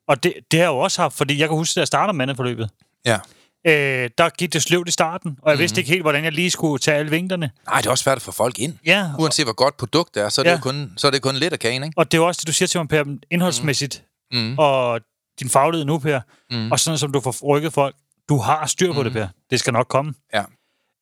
[0.08, 2.16] Og det, det har jeg jo også haft, fordi jeg kan huske, da jeg startede
[2.16, 2.70] mandeforløbet,
[3.06, 3.18] Ja.
[3.66, 5.60] øh, der gik det sløvt i starten, og jeg mm.
[5.60, 7.50] vidste ikke helt, hvordan jeg lige skulle tage alle vinklerne.
[7.66, 8.74] Nej, det er også svært at få folk ind.
[8.86, 10.56] Ja, Uanset hvor godt produkt det er, så er det, Ja.
[10.56, 11.94] jo kun, så er det kun lidt af kagen, ikke?
[11.98, 14.02] og det er også det, du siger til mig, Per, indholdsmæssigt,
[14.32, 14.54] Mm.
[14.58, 15.00] og
[15.40, 16.72] din faglighed nu, Per, Mm.
[16.72, 17.96] og sådan som du får rykket folk,
[18.28, 19.04] du har styr på mm.
[19.04, 19.28] det, Per.
[19.50, 20.14] Det skal nok komme.
[20.34, 20.44] Ja.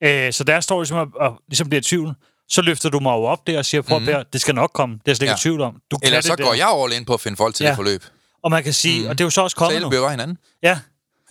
[0.05, 2.15] Øh, så der står ligesom og, og ligesom bliver i tvivl,
[2.49, 4.05] så løfter du mig jo op der og siger, prøv mm.
[4.05, 4.95] Per, det skal nok komme.
[4.95, 5.37] Det er jeg slet ikke Ja.
[5.37, 5.81] i tvivl om.
[5.91, 6.59] Du Eller så det går der.
[6.59, 7.71] jeg all in på at finde folk til Ja.
[7.71, 8.05] det forløb.
[8.43, 9.05] Og man kan sige, Mm.
[9.05, 9.11] mm.
[9.11, 9.91] og det er jo så også Så kommet alle nu.
[9.91, 10.39] behøver hinanden.
[10.63, 10.79] Ja,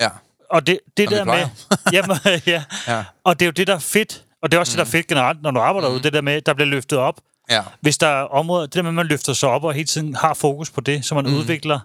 [0.02, 0.10] Ja.
[0.52, 1.48] og det, det Som der med...
[1.94, 2.64] jamen, ja.
[2.88, 3.04] Ja.
[3.24, 4.26] Og det er jo det, der er fedt.
[4.42, 4.72] Og det er også mm.
[4.72, 5.96] det, der er fedt generelt, når du arbejder mm.
[5.96, 6.04] ude.
[6.04, 7.22] Det der med, der bliver løftet op.
[7.52, 7.62] Ja.
[7.82, 8.66] Hvis der er områder...
[8.66, 11.06] Det der med, at man løfter sig op og hele tiden har fokus på det,
[11.06, 11.34] så man mm.
[11.36, 11.80] udvikler,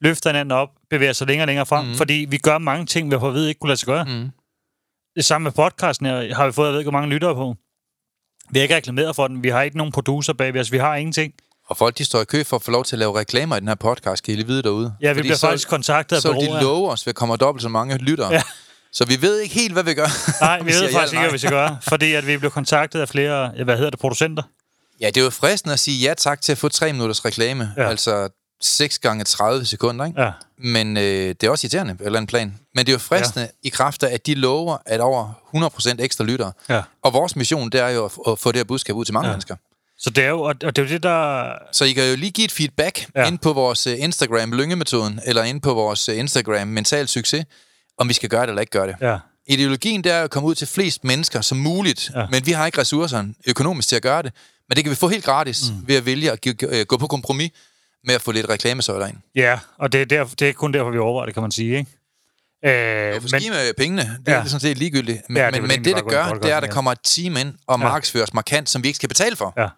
[0.00, 1.86] løfter hinanden op, bevæger sig længere og længere frem.
[1.86, 1.94] Mm.
[1.94, 4.04] Fordi vi gør mange ting, vi har fået vide ikke kunne lade sig gøre.
[4.04, 4.30] Mm.
[5.16, 7.56] Det samme med podcasten her, har vi fået, jeg ved ikke, hvor mange lyttere på.
[8.50, 9.42] Vi har ikke reklameret for den.
[9.42, 10.72] Vi har ikke nogen producer bag os.
[10.72, 11.32] Vi har ingenting.
[11.68, 13.60] Og folk, de står i kø for at få lov til at lave reklamer i
[13.60, 14.94] den her podcast, kan I lige vide derude.
[15.02, 16.60] Ja, vi Fordi bliver så, faktisk kontaktet af Så de bureauer.
[16.62, 18.32] love os, at der kommer dobbelt så mange lyttere.
[18.32, 18.42] Ja.
[18.92, 20.06] Så vi ved ikke helt, hvad vi gør.
[20.44, 21.78] Nej, vi siger ved ja faktisk eller ikke, hvad vi skal gøre.
[21.82, 24.42] Fordi at vi blev kontaktet af flere, ja, hvad hedder det, producenter.
[25.00, 27.72] Ja, det er jo fristende at sige ja tak til at få tre minutters reklame.
[27.76, 27.82] Ja.
[27.82, 27.88] Ja.
[27.88, 28.28] Altså
[28.60, 30.22] 6 gange 30 sekunder, ikke?
[30.22, 30.30] Ja.
[30.58, 32.58] Men øh, det er også irriterende på et eller andet plan.
[32.74, 33.68] Men det er jo fristende ja.
[33.68, 35.32] i kraft af, at de lover, at over
[35.98, 36.52] 100% ekstra lyttere.
[36.68, 36.82] Ja.
[37.02, 39.26] Og vores mission, det er jo at, at få det her budskab ud til mange
[39.28, 39.32] Ja.
[39.32, 39.56] mennesker.
[39.98, 41.52] Så det er jo, og det er jo det, der...
[41.72, 43.26] Så I kan jo lige give et feedback Ja.
[43.26, 47.44] ind på vores øh, Instagram Lyngemetoden, eller ind på vores øh, Instagram Mental Succes,
[47.98, 48.96] om vi skal gøre det eller ikke gøre det.
[49.00, 52.26] Ja, Ideologien det er at komme ud til flest mennesker som muligt, Ja.
[52.30, 54.32] men vi har ikke ressourcerne økonomisk til at gøre det.
[54.68, 55.88] Men det kan vi få helt gratis mm.
[55.88, 57.50] ved at vælge at øh, gå på kompromis
[58.06, 59.16] med at få lidt reklamesøjler ind.
[59.34, 61.78] ja og det er, der, det er kun derfor, vi overvejer det, kan man sige,
[61.78, 61.90] ikke?
[62.64, 64.38] Øh, Jo, for men, med pengene, det Ja.
[64.38, 65.22] er sådan set ligegyldigt.
[65.28, 66.68] Men, Ja, ja, det det men, men det, der på gør, det er, at der
[66.68, 66.72] ja.
[66.74, 67.84] kommer et team ind og Ja.
[67.84, 69.52] markedsføres markant, som vi ikke skal betale for.
[69.56, 69.68] Ja.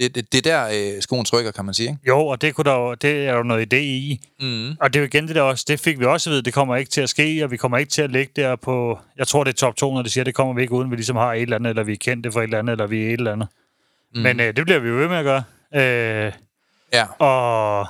[0.00, 1.88] Det, det, det er der, øh, skoen trykker, kan man sige.
[1.88, 2.00] Ikke?
[2.08, 4.20] Jo, og det, kunne der, jo- det er jo noget idé i.
[4.40, 4.70] Mm.
[4.80, 6.54] Og det er jo igen det der også, det fik vi også at vide, det
[6.54, 9.26] kommer ikke til at ske, og vi kommer ikke til at ligge der på, jeg
[9.28, 11.16] tror det er top 2, når de siger, det kommer vi ikke uden, vi ligesom
[11.16, 13.06] har et eller andet, eller vi er kendte for et eller andet, eller vi er
[13.08, 13.48] et eller andet.
[14.14, 14.20] Mm.
[14.20, 15.42] Men øh, det bliver vi jo ved med at gøre.
[16.26, 16.32] Øh,
[16.92, 17.06] Ja.
[17.24, 17.86] og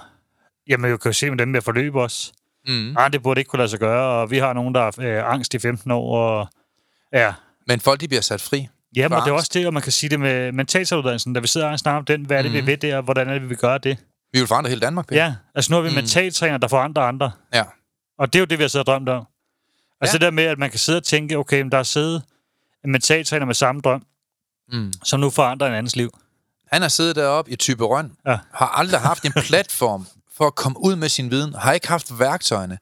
[0.69, 2.33] jamen, jeg kan jo se med dem med forløb også.
[2.67, 2.73] Mm.
[2.73, 5.33] Nej, det burde ikke kunne lade sig gøre, og vi har nogen, der har øh,
[5.35, 6.49] angst i 15 år, og
[7.13, 7.33] ja.
[7.67, 8.69] Men folk, de bliver sat fri.
[8.97, 11.47] Jamen, og det er også det, og man kan sige det med mentaltræneruddannelsen, da vi
[11.47, 12.61] sidder og snakker om den, hvad er det, Mhm.
[12.61, 13.99] vi ved der, hvordan er det, vi vil gøre det?
[14.33, 15.07] Vi vil forandre hele Danmark.
[15.09, 15.25] Peter.
[15.25, 15.95] Ja, altså nu har vi mm.
[15.95, 17.33] mentaltræner, der forandrer andre.
[17.55, 17.65] ja.
[18.19, 19.27] Og det er jo det, vi har siddet og drømt om.
[20.01, 20.19] Altså Ja.
[20.19, 22.23] det der med, at man kan sidde og tænke, okay, men der er siddet
[22.85, 24.03] en mentaltræner med samme drøm,
[24.73, 24.93] Mm.
[25.05, 26.11] som nu forandrer en andens liv.
[26.73, 28.39] Han har siddet deroppe i Typerøn, Ja.
[28.53, 30.07] har aldrig haft en platform
[30.37, 32.79] for at komme ud med sin viden, har ikke haft værktøjerne.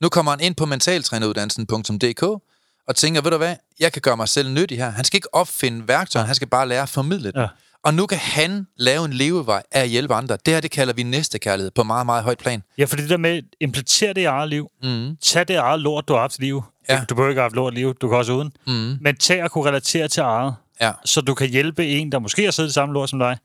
[0.00, 2.22] Nu kommer han ind på mentaltræneruddannelsen.dk
[2.88, 4.90] og tænker, ved du hvad, jeg kan gøre mig selv nyttig her.
[4.90, 7.40] Han skal ikke opfinde værktøjerne, han skal bare lære at formidle det.
[7.40, 7.46] Ja.
[7.84, 10.38] Og nu kan han lave en levevej af at hjælpe andre.
[10.46, 12.62] Det her, det kalder vi næstekærlighed på meget, meget højt plan.
[12.78, 14.68] Ja, for det der med, implementere det i eget liv.
[14.82, 15.16] Mm.
[15.22, 16.62] Tag det eget lort, du har haft i liv.
[16.88, 17.04] Ja.
[17.08, 18.52] Du behøver ikke have haft lort i liv, du kan også uden.
[18.66, 18.98] Mm.
[19.00, 20.92] Men tag og kunne relatere til eget, Ja.
[21.04, 23.38] så du kan hjælpe en, der måske har siddet i samme lort som dig,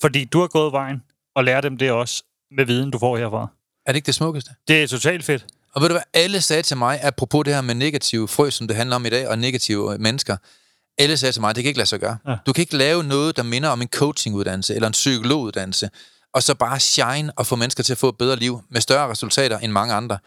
[0.00, 1.02] fordi du har gået vejen,
[1.34, 2.24] og lære dem det også
[2.56, 3.48] med viden, du får herfra.
[3.86, 4.50] Er det ikke det smukkeste?
[4.68, 5.46] Det er totalt fedt.
[5.74, 8.68] Og ved du hvad, alle sagde til mig, apropos det her med negative frø, som
[8.68, 10.36] det handler om i dag, og negative øh, mennesker,
[10.98, 12.18] alle sagde til mig, det kan ikke lade sig gøre.
[12.26, 12.30] Ja.
[12.30, 12.36] Ja.
[12.46, 15.90] Du kan ikke lave noget, der minder om en coachinguddannelse eller en psykologuddannelse,
[16.34, 19.10] og så bare shine og få mennesker til at få et bedre liv med større
[19.10, 20.18] resultater end mange andre.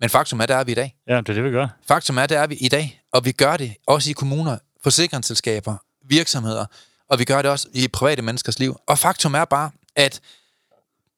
[0.00, 0.96] Men faktum er, der er vi i dag.
[1.08, 1.68] Ja, det er det, vi gør.
[1.88, 5.76] Faktum er, der er vi i dag, og vi gør det også i kommuner, forsikringsselskaber,
[6.02, 6.66] virksomheder,
[7.08, 8.76] og vi gør det også i private menneskers liv.
[8.86, 10.20] Og faktum er bare, at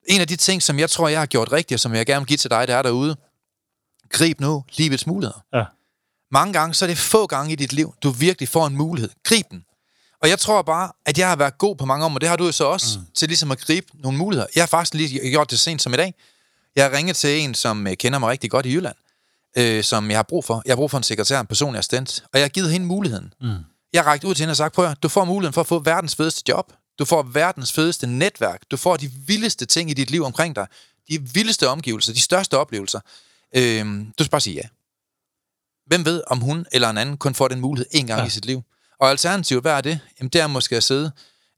[0.07, 2.19] en af de ting, som jeg tror, jeg har gjort rigtigt, og som jeg gerne
[2.19, 3.15] vil give til dig, der er derude,
[4.09, 5.43] grib nu livets muligheder.
[5.53, 5.63] Ja.
[6.31, 9.09] Mange gange, så er det få gange i dit liv, du virkelig får en mulighed.
[9.23, 9.65] Grib den.
[10.21, 12.35] Og jeg tror bare, at jeg har været god på mange områder, og det har
[12.35, 13.05] du jo så også, mm.
[13.13, 14.47] til ligesom at gribe nogle muligheder.
[14.55, 16.13] Jeg har faktisk lige gjort det sent som i dag.
[16.75, 18.95] Jeg har ringet til en, som øh, kender mig rigtig godt i Jylland,
[19.57, 20.61] øh, som jeg har brug for.
[20.65, 23.33] Jeg har brug for en sekretær, en personlig assistent, og jeg har givet hende muligheden.
[23.41, 23.55] Mm.
[23.93, 25.67] Jeg har rækket ud til hende og sagt, prøv at, du får muligheden for at
[25.67, 26.73] få verdens fedeste job.
[26.99, 28.61] Du får verdens fedeste netværk.
[28.71, 30.67] Du får de vildeste ting i dit liv omkring dig.
[31.09, 32.99] De vildeste omgivelser, de største oplevelser.
[33.55, 33.85] Øh,
[34.19, 34.67] du skal bare sige ja.
[35.85, 38.27] Hvem ved, om hun eller en anden kun får den mulighed en gang ja.
[38.27, 38.63] i sit liv?
[38.99, 39.99] Og alternativet, hvad er det?
[40.19, 41.11] Jamen, det er måske at sidde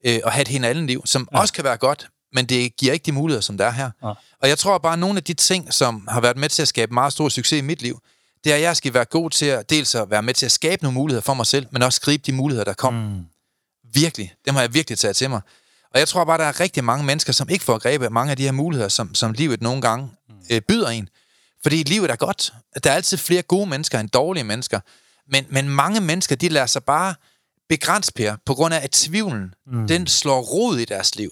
[0.05, 1.39] øh, og have et helt andet liv, som ja.
[1.39, 3.91] også kan være godt, men det giver ikke de muligheder, som der er her.
[4.03, 4.07] Ja.
[4.41, 6.67] Og jeg tror bare, at nogle af de ting, som har været med til at
[6.67, 7.99] skabe meget stor succes i mit liv,
[8.43, 10.51] det er, at jeg skal være god til at dels at være med til at
[10.51, 13.09] skabe nogle muligheder for mig selv, men også gribe de muligheder, der kommer.
[13.09, 13.25] Mm.
[13.93, 14.33] Virkelig.
[14.45, 15.41] Dem har jeg virkelig taget til mig.
[15.93, 18.37] Og jeg tror bare, der er rigtig mange mennesker, som ikke får grebet mange af
[18.37, 20.09] de her muligheder, som, som livet nogle gange
[20.51, 21.09] øh, byder en.
[21.63, 22.53] Fordi livet er godt.
[22.83, 24.79] Der er altid flere gode mennesker end dårlige mennesker.
[25.31, 27.15] Men, men mange mennesker, de lader sig bare
[27.69, 29.87] begrænse, Per, på grund af, at tvivlen, mm.
[29.87, 31.31] den slår rod i deres liv.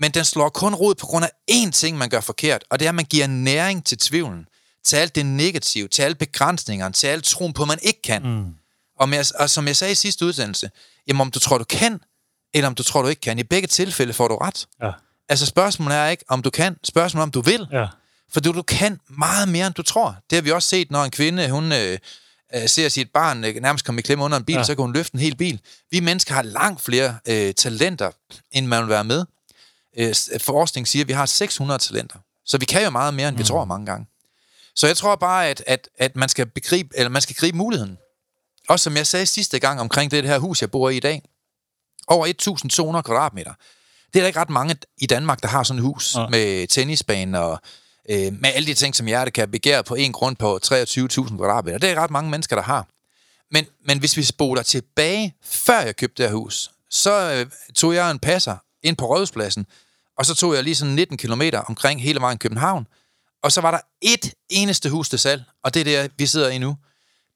[0.00, 2.84] Men den slår kun rod på grund af én ting, man gør forkert, og det
[2.86, 4.46] er, at man giver næring til tvivlen.
[4.84, 8.22] Til alt det negative, til alle begrænsningerne, til alt troen på, at man ikke kan.
[8.22, 8.54] Mm.
[9.00, 10.70] Og, med, og som jeg sagde i sidste udsendelse,
[11.08, 12.00] jamen om du tror, du kan,
[12.54, 13.38] eller om du tror, du ikke kan.
[13.38, 14.66] I begge tilfælde får du ret.
[14.82, 14.90] Ja.
[15.28, 16.76] Altså spørgsmålet er ikke, om du kan.
[16.84, 17.66] Spørgsmålet er, om du vil.
[17.72, 17.86] Ja.
[18.32, 20.16] For du, du kan meget mere, end du tror.
[20.30, 21.98] Det har vi også set, når en kvinde, hun øh,
[22.54, 24.64] øh, ser sit barn øh, nærmest komme i klemme under en bil, Ja.
[24.64, 25.60] så kan hun løfte en hel bil.
[25.90, 28.10] Vi mennesker har langt flere øh, talenter,
[28.52, 29.24] end man vil være med.
[29.98, 32.18] Øh, forskning siger, at vi har 600 talenter.
[32.44, 34.06] Så vi kan jo meget mere, end vi tror mange gange.
[34.74, 37.98] Så jeg tror bare, at, at, at man, skal begribe, eller man skal gribe muligheden.
[38.68, 41.22] Også som jeg sagde sidste gang omkring det her hus, jeg bor i i dag.
[42.08, 42.26] Over
[42.96, 43.52] 1.200 kvadratmeter.
[44.12, 46.28] Det er der ikke ret mange i Danmark, der har sådan et hus ja.
[46.28, 47.60] med tennisbane og
[48.10, 51.78] øh, med alle de ting, som hjertet kan begære på en grund på 23.000 kvadratmeter.
[51.78, 52.88] Det er ret mange mennesker, der har.
[53.50, 57.94] Men, men hvis vi spoler tilbage, før jeg købte det her hus, så øh, tog
[57.94, 59.66] jeg en passer ind på Rådhuspladsen,
[60.18, 62.86] og så tog jeg lige sådan 19 kilometer omkring hele vejen København,
[63.42, 66.48] og så var der et eneste hus til salg, og det er der, vi sidder
[66.48, 66.76] i nu.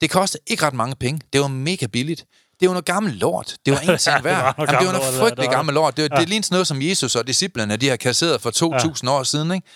[0.01, 1.21] Det kostede ikke ret mange penge.
[1.33, 2.25] Det var mega billigt.
[2.61, 3.57] Det var noget gammelt lort.
[3.67, 4.55] Det var ingenting det var værd.
[4.57, 5.97] noget Jamen, det var noget lort, gammelt lort.
[5.97, 8.51] Det, var, det lignede sådan noget, som Jesus og disciplerne, de har kasseret for
[9.05, 9.53] 2.000 år siden.
[9.53, 9.67] Ikke?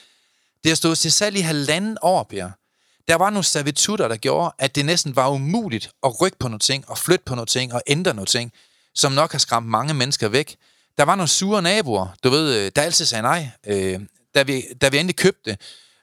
[0.62, 2.50] Det har stået til salg i halvanden år, Per.
[3.08, 6.58] Der var nogle servitutter, der gjorde, at det næsten var umuligt at rykke på nogle
[6.58, 8.52] ting, og flytte på nogle ting, og ændre nogle ting,
[8.94, 10.56] som nok har skræmt mange mennesker væk.
[10.98, 13.48] Der var nogle sure naboer, du ved, øh, der altid sagde nej.
[13.66, 14.00] Øh,
[14.34, 15.60] da, vi, da vi endelig købte det,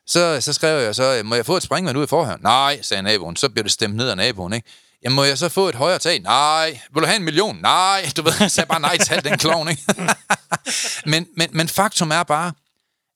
[0.08, 2.42] så, så skrev jeg så, må jeg få et springvand ud i forhånd?
[2.42, 3.36] Nej, sagde naboen.
[3.36, 4.70] Så blev det stemt ned af naboen, ikke?
[5.04, 6.20] Jamen, må jeg så få et højere tag?
[6.20, 6.80] Nej.
[6.94, 7.58] Vil du have en million?
[7.62, 8.10] Nej.
[8.18, 9.84] Du ved, jeg sagde bare nej til den klovn, ikke?
[11.12, 12.54] men, men, men faktum er bare,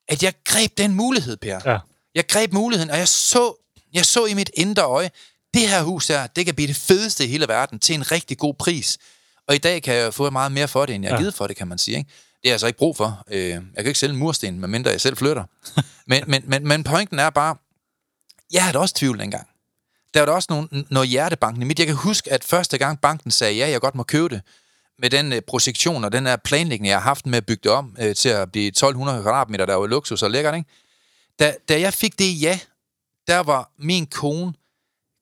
[0.07, 1.59] at jeg greb den mulighed, Per.
[1.65, 1.77] Ja.
[2.15, 3.53] Jeg greb muligheden, og jeg så,
[3.93, 5.11] jeg så i mit indre øje,
[5.53, 8.37] det her hus her, det kan blive det fedeste i hele verden til en rigtig
[8.37, 8.97] god pris.
[9.49, 11.21] Og i dag kan jeg få meget mere for det, end jeg har Ja.
[11.21, 11.97] givet for det, kan man sige.
[11.97, 12.07] Ikke?
[12.09, 13.23] Det er jeg altså ikke brug for.
[13.31, 15.43] Øh, Jeg kan ikke sælge en mursten, medmindre jeg selv flytter.
[16.07, 17.55] men, men, men, men pointen er bare,
[18.53, 19.47] jeg havde også tvivl dengang.
[20.13, 21.79] Der var der også nogle, noget hjertebanken i mit.
[21.79, 24.41] Jeg kan huske, at første gang banken sagde, ja, jeg godt må købe det,
[24.99, 27.71] med den øh, projektion og den her planlægning, jeg har haft med at bygge det
[27.71, 30.69] om øh, til at blive 1200 kvadratmeter, der var luksus og lækkert, ikke?
[31.39, 32.59] Da, da jeg fik det ja,
[33.27, 34.53] der var min kone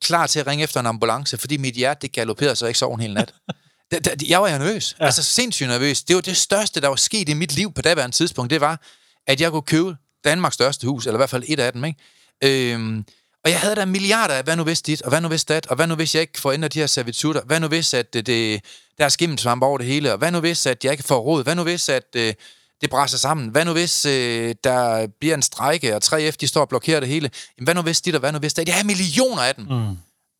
[0.03, 2.93] klar til at ringe efter en ambulance, fordi mit hjerte det galopperede, så ikke sov
[2.93, 3.33] en hel nat.
[3.91, 4.95] Da, da, jeg var nervøs.
[4.99, 5.05] Ja.
[5.05, 6.03] Altså sindssygt nervøs.
[6.03, 8.49] Det var det største, der var sket i mit liv på daværende tidspunkt.
[8.49, 8.81] Det var,
[9.27, 11.85] at jeg kunne købe Danmarks største hus, eller i hvert fald et af dem.
[11.85, 12.73] Ikke?
[12.73, 13.05] Øhm,
[13.43, 15.67] og jeg havde der milliarder af, hvad nu hvis dit, og hvad nu hvis dat,
[15.67, 18.13] og hvad nu hvis jeg ikke får ændret de her servitutter, hvad nu hvis, at
[18.13, 18.61] det, det,
[18.97, 21.43] der er skimmelsvamp over det hele, og hvad nu hvis, at jeg ikke får råd,
[21.43, 22.33] hvad nu hvis, at øh,
[22.81, 26.61] det brænder sammen, hvad nu hvis, øh, der bliver en strejke, og 3F, de står
[26.61, 28.75] og blokerer det hele, Jamen, hvad nu hvis dit, og hvad nu hvis dat, jeg
[28.75, 29.65] har millioner af dem.
[29.65, 29.97] Mm.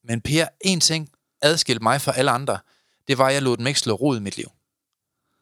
[0.08, 1.10] Men Per, en ting
[1.42, 2.58] adskilte mig fra alle andre,
[3.08, 4.52] det var, at jeg lod dem ikke slå rod i mit liv.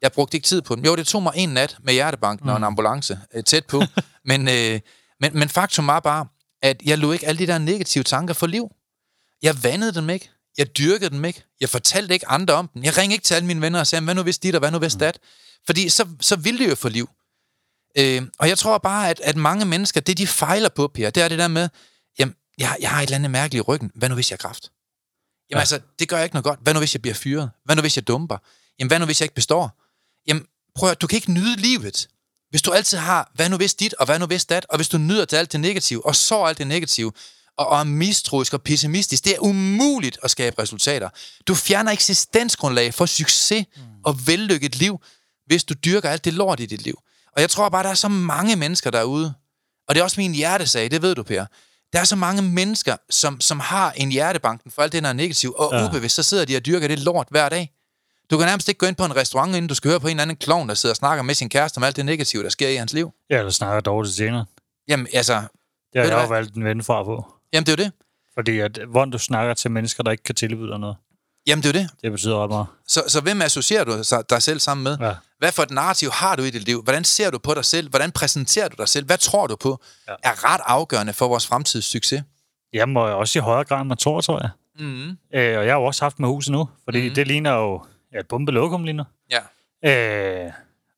[0.02, 0.86] Jeg brugte ikke tid på dem.
[0.86, 2.50] Jo, det tog mig en nat med hjertebanken mm.
[2.50, 3.82] og en ambulance øh, tæt på.
[4.30, 4.80] men, øh,
[5.20, 6.28] men, men faktum var bare,
[6.62, 8.72] at jeg lod ikke alle de der negative tanker for liv.
[9.42, 10.30] Jeg vandede dem ikke.
[10.58, 11.44] Jeg dyrkede dem ikke.
[11.62, 12.84] Jeg fortalte ikke andre om dem.
[12.84, 14.72] Jeg ringede ikke til alle mine venner og sagde, hvad nu hvis dit, og hvad
[14.72, 15.20] nu hvis dat?
[15.66, 17.10] Fordi så, så ville det jo få liv.
[17.98, 21.24] Øh, og jeg tror bare, at, at mange mennesker, det de fejler på, Per, det
[21.24, 21.70] er det der med,
[22.20, 23.92] jamen, jeg, jeg har et eller andet mærkeligt i ryggen.
[23.96, 24.72] Hvad nu hvis jeg har kræft?
[25.50, 25.60] Jamen ja.
[25.60, 26.60] altså, det gør jeg ikke noget godt.
[26.64, 27.52] Hvad nu hvis jeg bliver fyret?
[27.66, 28.38] Hvad nu hvis jeg dumper?
[28.80, 29.82] Jamen hvad nu hvis jeg ikke består?
[30.28, 32.08] Jamen prøv at, du kan ikke nyde livet,
[32.50, 34.90] hvis du altid har, hvad nu hvis dit, og hvad nu hvis dat, og hvis
[34.90, 37.12] du nyder til alt det negative, og så alt det negative,
[37.58, 41.10] og, og er mistroisk og pessimistisk, det er umuligt at skabe resultater.
[41.48, 43.82] Du fjerner eksistensgrundlag for succes mm.
[44.04, 45.02] og vellykket liv,
[45.46, 47.00] hvis du dyrker alt det lort i dit liv.
[47.36, 49.34] Og jeg tror bare, der er så mange mennesker derude,
[49.88, 51.46] og det er også min hjertesag, det ved du, Per.
[51.94, 55.14] Der er så mange mennesker, som, som har en hjertebanken for alt det, der er
[55.14, 55.86] negativt, og Ja.
[55.90, 57.72] ubevidst, så sidder de og dyrker det lort hver dag.
[58.32, 60.12] Du kan nærmest ikke gå ind på en restaurant, inden du skal høre på en
[60.12, 62.50] eller anden klovn, der sidder og snakker med sin kæreste om alt det negative, der
[62.50, 63.12] sker i hans liv.
[63.30, 64.46] Ja, eller snakker dårligt til tjener.
[64.88, 67.26] Jamen, altså, Det har jeg jo valgt en ven fra på.
[67.54, 67.94] jamen det er jo det.
[68.34, 70.96] Fordi at, hvordan du snakker til mennesker, der ikke kan tilbyde dig noget,
[71.48, 71.90] Jamen, det er det.
[72.02, 72.68] det betyder ret meget.
[72.88, 74.98] Så, så hvem associerer du dig selv sammen med?
[75.00, 75.14] Ja.
[75.38, 76.84] Hvad for et narrativ har du i dit liv?
[76.84, 77.90] Hvordan ser du på dig selv?
[77.90, 79.06] Hvordan præsenterer du dig selv?
[79.06, 79.82] Hvad tror du på?
[80.08, 80.14] Ja.
[80.24, 82.24] Er ret afgørende for vores fremtids succes.
[82.74, 84.50] Jeg må også i højere grad, end man tror, tror jeg.
[84.80, 85.10] Mm.
[85.10, 87.16] Øh, og jeg har jo også haft med huset nu, fordi mm.
[87.16, 89.04] det ligner jo ja, et bombelokum lige nu.
[89.32, 89.40] Ja.
[90.46, 90.52] Øh,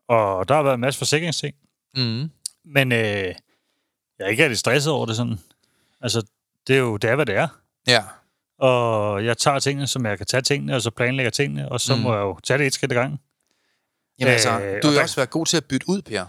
[0.08, 1.56] og der har været en masse forsikringsting.
[1.96, 2.32] Mm.
[2.66, 3.36] Men øh, jeg
[4.20, 5.40] er ikke rigtig stresset over det sådan.
[6.02, 6.26] Altså,
[6.68, 7.48] det er jo det er, hvad det er.
[7.88, 8.04] Ja.
[8.60, 11.96] Og jeg tager tingene, som jeg kan tage tingene, og så planlægger tingene, og så
[11.96, 12.02] Mm.
[12.02, 13.20] må jeg jo tage det et skridt ad gangen.
[14.20, 16.26] Jamen altså, Øh, du har jo også været god til at bytte ud, Per.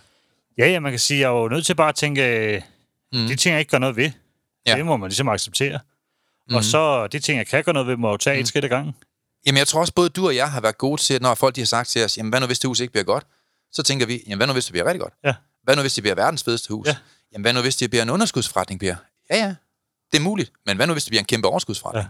[0.58, 2.64] Ja, ja, man kan sige, jeg er jo nødt til bare at tænke,
[3.12, 3.26] Mm.
[3.26, 4.10] de ting, jeg ikke gør noget ved,
[4.66, 4.76] Ja.
[4.76, 5.78] det må man ligesom acceptere.
[6.48, 6.54] Mm.
[6.56, 8.40] Og så de ting, jeg kan gøre noget ved, må jeg jo tage mm.
[8.40, 8.94] et skridt ad gangen.
[9.46, 11.60] Jamen, jeg tror også, både du og jeg har været gode til, når folk de
[11.60, 13.26] har sagt til os, jamen, hvad nu hvis det hus ikke bliver godt?
[13.72, 15.14] Så tænker vi, jamen, hvad nu hvis det bliver rigtig godt?
[15.24, 15.34] Ja.
[15.62, 16.86] Hvad nu hvis det bliver verdens fedeste hus?
[16.86, 16.96] Ja.
[17.32, 18.94] Jamen, hvad nu hvis det bliver en underskudsforretning, Per?
[19.30, 19.54] Ja, ja,
[20.12, 20.52] det er muligt.
[20.66, 22.04] Men hvad nu hvis det bliver en kæmpe overskudsforretning?
[22.04, 22.08] Ja.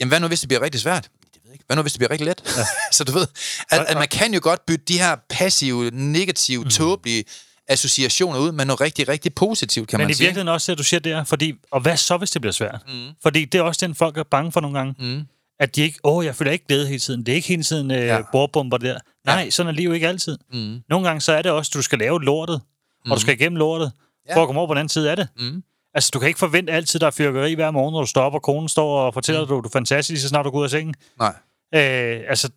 [0.00, 1.02] Jamen, hvad nu hvis det bliver rigtig svært?
[1.04, 1.64] Det ved jeg ikke.
[1.66, 2.42] Hvad nu hvis det bliver rigtig let?
[2.56, 2.62] Ja.
[2.96, 3.26] så du ved,
[3.70, 6.66] at, at man kan jo godt bytte de her passive, negative, Mhm.
[6.66, 6.70] mm.
[6.70, 7.24] tåbelige
[7.68, 10.24] associationer ud med noget rigtig, rigtig positivt, kan Men man i sige.
[10.24, 12.80] virkeligheden også, at du siger det her, fordi, og hvad så, hvis det bliver svært?
[12.88, 13.08] Mm.
[13.22, 14.94] Fordi det er også den, folk er bange for nogle gange.
[14.98, 15.22] Mm.
[15.60, 17.26] At de ikke, åh, jeg føler ikke glæde hele tiden.
[17.26, 18.16] Det er ikke hele tiden øh, Ja.
[18.16, 18.22] ja.
[18.32, 18.98] bordbomber der.
[19.24, 20.38] Nej, sådan er livet ikke altid.
[20.52, 20.80] Mm.
[20.88, 22.60] Nogle gange så er det også, at du skal lave lortet,
[23.04, 23.10] mm.
[23.10, 23.92] og du skal igennem lortet,
[24.28, 24.36] Ja.
[24.36, 25.28] for at komme over på den anden side af det.
[25.38, 25.62] Mm.
[25.96, 28.34] Altså, du kan ikke forvente altid, der er fyrkeri hver morgen, når du står op,
[28.34, 29.62] og konen står og fortæller dig, mm.
[29.62, 30.94] du er fantastisk, så snart du går ud af sengen.
[31.18, 31.34] Nej.
[31.74, 32.50] Øh, altså,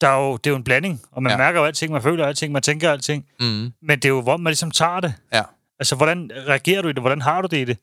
[0.00, 1.36] der er jo, det er jo en blanding, og man Ja.
[1.36, 1.38] ja.
[1.44, 3.26] mærker jo alting, man føler alting, man tænker alting.
[3.40, 3.72] Mm.
[3.82, 5.14] Men det er jo, hvor man ligesom tager det.
[5.32, 5.42] Ja.
[5.80, 7.02] Altså, hvordan reagerer du i det?
[7.02, 7.78] Hvordan har du det i det?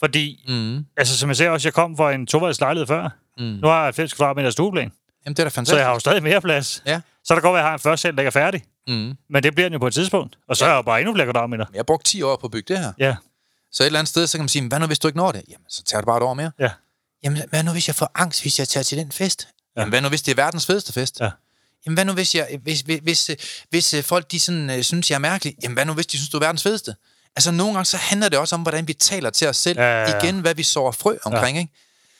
[0.00, 0.84] Fordi, Mm.
[0.96, 3.08] altså, som jeg sagde også, jeg kom fra en toværelses lejlighed før.
[3.38, 3.44] Mm.
[3.44, 4.92] Nu har jeg 90 kvadratmeter stueplan,
[5.24, 5.78] Jamen, det er da så fantastisk.
[5.78, 6.82] jeg har jo stadig mere plads.
[6.86, 7.00] Ja.
[7.24, 8.62] Så der går, at jeg har en første sal, der ikke er færdig.
[8.88, 9.12] Mm.
[9.30, 10.38] Men det bliver den jo på et tidspunkt.
[10.48, 11.64] Og så er jeg jo bare endnu flere kvadratmeter.
[11.72, 12.92] Jeg har brugt 10 år på at bygge det her.
[12.98, 13.16] Ja,
[13.72, 15.32] Så et eller andet sted, så kan man sige, hvad nu hvis du ikke når
[15.32, 15.42] det?
[15.48, 16.50] Jamen, så tager det bare et år mere.
[16.58, 16.70] ja,
[17.24, 19.48] Jamen, hvad nu hvis jeg får angst, hvis jeg tager til den fest?
[19.76, 19.80] Ja.
[19.80, 21.20] Jamen, hvad nu hvis det er verdens fedeste fest?
[21.20, 21.30] Ja.
[21.86, 23.30] Jamen, hvad nu hvis, jeg, hvis, hvis, hvis,
[23.70, 25.54] hvis øh, folk de sådan, øh, synes, jeg er mærkelig?
[25.62, 26.94] Jamen, hvad nu hvis de synes, du er verdens fedeste?
[27.36, 29.78] Altså, nogle gange så handler det også om, hvordan vi taler til os selv.
[29.78, 30.18] Ja, ja, ja.
[30.24, 31.60] Igen, hvad vi sår frø omkring, ja.
[31.62, 31.72] ikke?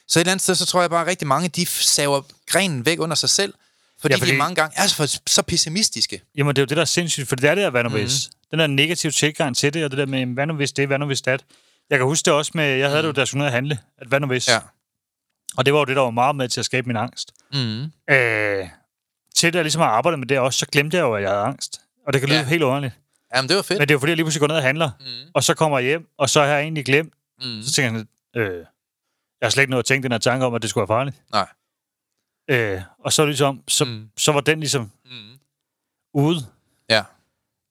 [0.08, 2.86] Så et eller andet sted, så tror jeg bare, at rigtig mange, de saver grenen
[2.86, 3.54] væk under sig selv.
[4.00, 6.22] Fordi, Ja, fordi- de mange gange er så, så pessimistiske.
[6.36, 7.88] Jamen, det er jo det, der er sindssygt, for det er det der, hvad nu
[7.88, 8.08] Mhm.
[8.50, 10.98] Den der negative tilgang til det, og det der med, hvad nu hvis det, hvad
[10.98, 11.44] nu hvis det.
[11.90, 13.52] Jeg kan huske det også med, jeg havde det jo, da jeg skulle ned og
[13.52, 14.48] handle, at hvad nu hvis.
[14.48, 14.58] Ja.
[15.56, 17.32] Og det var jo det, der var meget med til at skabe min angst.
[17.52, 17.82] Mm.
[18.14, 18.68] Øh,
[19.34, 21.30] til da jeg ligesom har arbejdet med det også, så glemte jeg jo, at jeg
[21.30, 21.80] havde angst.
[22.06, 22.44] Og det kan lyde Ja.
[22.44, 22.94] helt underligt.
[23.34, 23.78] Jamen, det var fedt.
[23.78, 25.30] Men det er jo fordi, jeg lige pludselig går ned og handler, Mm.
[25.34, 27.14] og så kommer jeg hjem, og så har jeg egentlig glemt.
[27.40, 27.62] Mm.
[27.62, 28.58] Så tænker jeg, sådan, øh,
[29.40, 30.96] jeg har slet ikke noget at tænke den her tanke om, at det skulle være
[30.96, 31.16] farligt.
[31.32, 31.48] Nej.
[32.50, 34.08] Øh, og så ligesom, så, Mm.
[34.16, 35.38] så var den ligesom Mm.
[36.14, 36.38] ude.
[36.90, 37.02] Ja.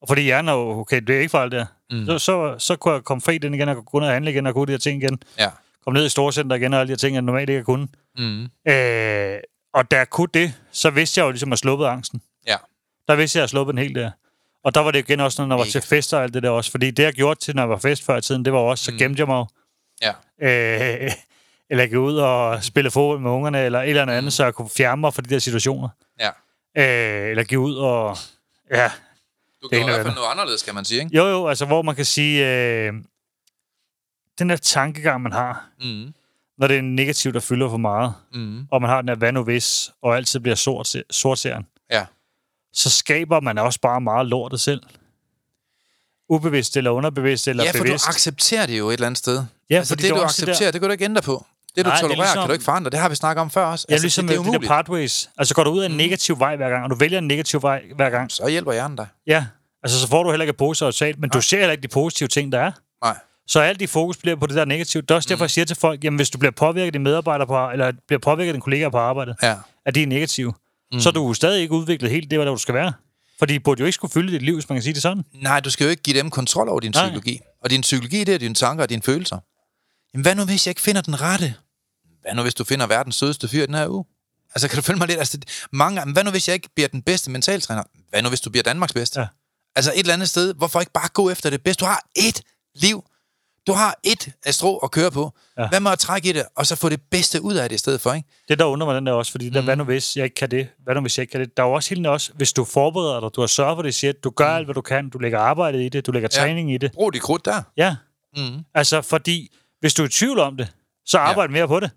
[0.05, 1.65] Og fordi hjernen er jo, okay, det er ikke farligt der.
[1.91, 2.05] Mm.
[2.05, 4.31] Så, så, så kunne jeg komme fri den igen, og kunne gå ned og handle
[4.31, 5.19] igen, og kunne de her ting igen.
[5.39, 5.49] Ja.
[5.83, 7.87] Komme ned i storcenter igen, og alle de her ting, jeg normalt ikke kunne.
[8.17, 8.43] Mm.
[8.67, 9.39] Øh,
[9.73, 12.21] og da jeg kunne det, så vidste jeg jo ligesom, at jeg sluppet angsten.
[12.47, 12.55] Ja.
[13.07, 14.11] Der vidste jeg, at jeg sluppet den helt der.
[14.63, 16.43] Og der var det igen også, når jeg var Mega til fester og alt det
[16.43, 16.71] der også.
[16.71, 18.83] Fordi det, jeg gjorde til, når jeg var fest før i tiden, det var også,
[18.83, 18.97] så Mm.
[18.97, 19.45] gemte jeg mig.
[20.01, 20.11] Ja.
[21.05, 21.11] Øh,
[21.69, 24.53] eller gå ud og spille fodbold med ungerne, eller et eller andet, andet, så jeg
[24.53, 25.89] kunne fjerne mig fra de der situationer.
[26.19, 26.29] Ja.
[26.77, 28.17] Øh, eller gå ud og...
[28.71, 28.91] Ja,
[29.71, 31.17] Du ene i hvert fald noget anderledes, kan man sige, ikke?
[31.17, 32.93] jo jo, altså hvor man kan sige, øh,
[34.39, 36.13] den der tankegang, man har, Mm.
[36.57, 38.67] når det er negativt, der fylder for meget, Mm.
[38.71, 42.05] og man har den der hvad nu hvis, og altid bliver sort, sortseren, Ja.
[42.73, 44.81] så skaber man også bare meget lortet selv.
[46.29, 48.05] Ubevidst eller underbevidst eller ja, for bevidst.
[48.05, 49.43] du accepterer det jo et eller andet sted.
[49.69, 51.45] ja, Altså, det, du også det accepterer, det kan du ikke ændre på.
[51.75, 52.89] Det, du Nej, det er tolererer, ligesom- kan du ikke forandre.
[52.91, 53.85] Det har vi snakket om før også.
[53.89, 54.69] Ja, Altså, ligesom det, det er de umuligt.
[54.71, 55.29] pathways.
[55.37, 57.61] Altså går du ud af en negativ vej hver gang, og du vælger en negativ
[57.61, 59.07] vej hver gang, Så hjælper hjernen dig.
[59.27, 59.45] ja,
[59.83, 61.87] altså så får du heller ikke et positivt resultat, men du ser heller ikke de
[61.87, 62.71] positive ting, der er.
[63.03, 63.17] Nej.
[63.47, 65.01] Så alt dit fokus bliver på det der negative.
[65.01, 67.03] Det er også derfor, jeg siger til folk, jamen hvis du bliver påvirket af dine
[67.03, 69.55] medarbejdere på, eller bliver påvirket af dine kollegaer på arbejdet, Ja.
[69.85, 70.53] at de er negative,
[70.93, 70.99] mm.
[70.99, 72.93] så er du stadig ikke udviklet helt det, hvad du skal være.
[73.39, 75.23] Fordi de burde jo ikke skulle fylde dit liv, hvis man kan sige det sådan.
[75.33, 77.03] Nej, du skal jo ikke give dem kontrol over din Nej.
[77.03, 77.39] psykologi.
[77.63, 79.37] Og din psykologi, det er dine tanker og dine følelser.
[80.13, 81.53] Jamen, hvad nu, hvis jeg ikke finder den rette?
[82.25, 84.05] Hvad nu, hvis du finder verdens sødeste fyr den her uge?
[84.55, 85.19] Altså, kan du følge mig lidt?
[85.19, 85.37] Altså,
[85.71, 87.83] mange, gange, hvad nu, hvis jeg ikke bliver den bedste mentaltræner?
[88.09, 89.19] Hvad nu, hvis du bliver Danmarks bedste?
[89.19, 89.27] Ja.
[89.75, 91.81] Altså, et eller andet sted, hvorfor ikke bare gå efter det bedste?
[91.81, 92.39] Du har ét
[92.75, 93.03] liv.
[93.67, 95.31] Du har ét strå at køre på.
[95.57, 95.61] Ja.
[95.63, 95.69] Ja.
[95.69, 97.79] Hvad med at trække i det, og så få det bedste ud af det i
[97.79, 98.29] stedet for, ikke?
[98.47, 100.51] Det, der undrer mig den der også, fordi der, hvad nu hvis jeg ikke kan
[100.51, 100.67] det?
[100.83, 101.57] Hvad nu hvis jeg ikke kan det?
[101.57, 103.95] Der er jo også helt også, hvis du forbereder dig, du har sørget for det
[103.95, 106.39] shit, du gør alt, hvad du kan, du lægger arbejdet i det, du lægger Ja.
[106.39, 106.91] træning i det.
[106.91, 107.61] Brug dit krudt der.
[107.77, 107.95] Ja,
[108.37, 108.59] Mm.
[108.73, 110.67] altså fordi, hvis du er i tvivl om det,
[111.05, 111.91] så arbejde mere på det.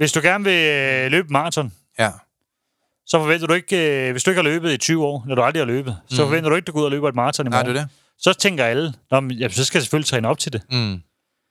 [0.00, 0.02] Ja.
[0.02, 2.10] Hvis du gerne vil øh, løbe maraton, Ja.
[3.06, 5.42] så forventer du ikke, øh, hvis du ikke har løbet i 20 år, når du
[5.42, 7.46] aldrig har løbet, så forventer du ikke, at du går ud og løber et maraton
[7.46, 7.74] i Nej, morgen.
[7.76, 7.92] det er det.
[8.18, 10.62] Så tænker alle, Nå, men, jamen, så skal jeg selvfølgelig træne op til det.
[10.70, 11.02] Mm.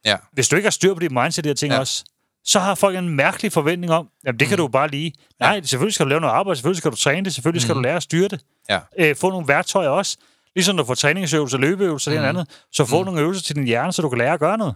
[0.05, 0.15] Ja.
[0.33, 1.79] Hvis du ikke har styr på dit mindset, de her ting Ja.
[1.79, 2.03] også,
[2.45, 5.13] så har folk en mærkelig forventning om, jamen det kan du bare lige.
[5.39, 7.79] Nej, selvfølgelig skal du lave noget arbejde, selvfølgelig skal du træne det, selvfølgelig skal du
[7.81, 8.41] lære at styre det.
[8.69, 8.79] Ja.
[8.99, 10.17] Øh, få nogle værktøjer også.
[10.55, 13.93] Ligesom du får træningsøvelser, løbeøvelser, det og andet, så få nogle øvelser til din hjerne,
[13.93, 14.75] så du kan lære at gøre noget.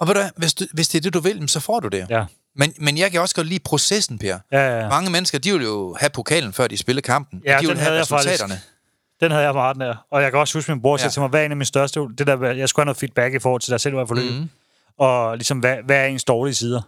[0.00, 2.06] Og ved du hvis, du, hvis det er det, du vil, så får du det.
[2.10, 2.24] Ja.
[2.56, 4.38] Men, men jeg kan også godt lide processen, Per.
[4.52, 4.88] Ja, ja.
[4.88, 7.42] Mange mennesker, de vil jo have pokalen, før de spiller kampen.
[7.46, 8.28] Ja, og de vil den have jeg faktisk.
[8.30, 8.60] resultaterne.
[9.20, 10.06] Den havde jeg meget den der.
[10.10, 11.10] Og jeg kan også huske, min bror sagde Ja.
[11.10, 12.00] til mig, hvad er en af mine største...
[12.18, 14.32] Det der, jeg skulle have noget feedback i forhold til dig selv, hvor jeg forløb.
[14.32, 14.50] Mhm.
[14.98, 16.78] Og ligesom, hvad, hvad er ens dårlige sider?
[16.78, 16.84] Og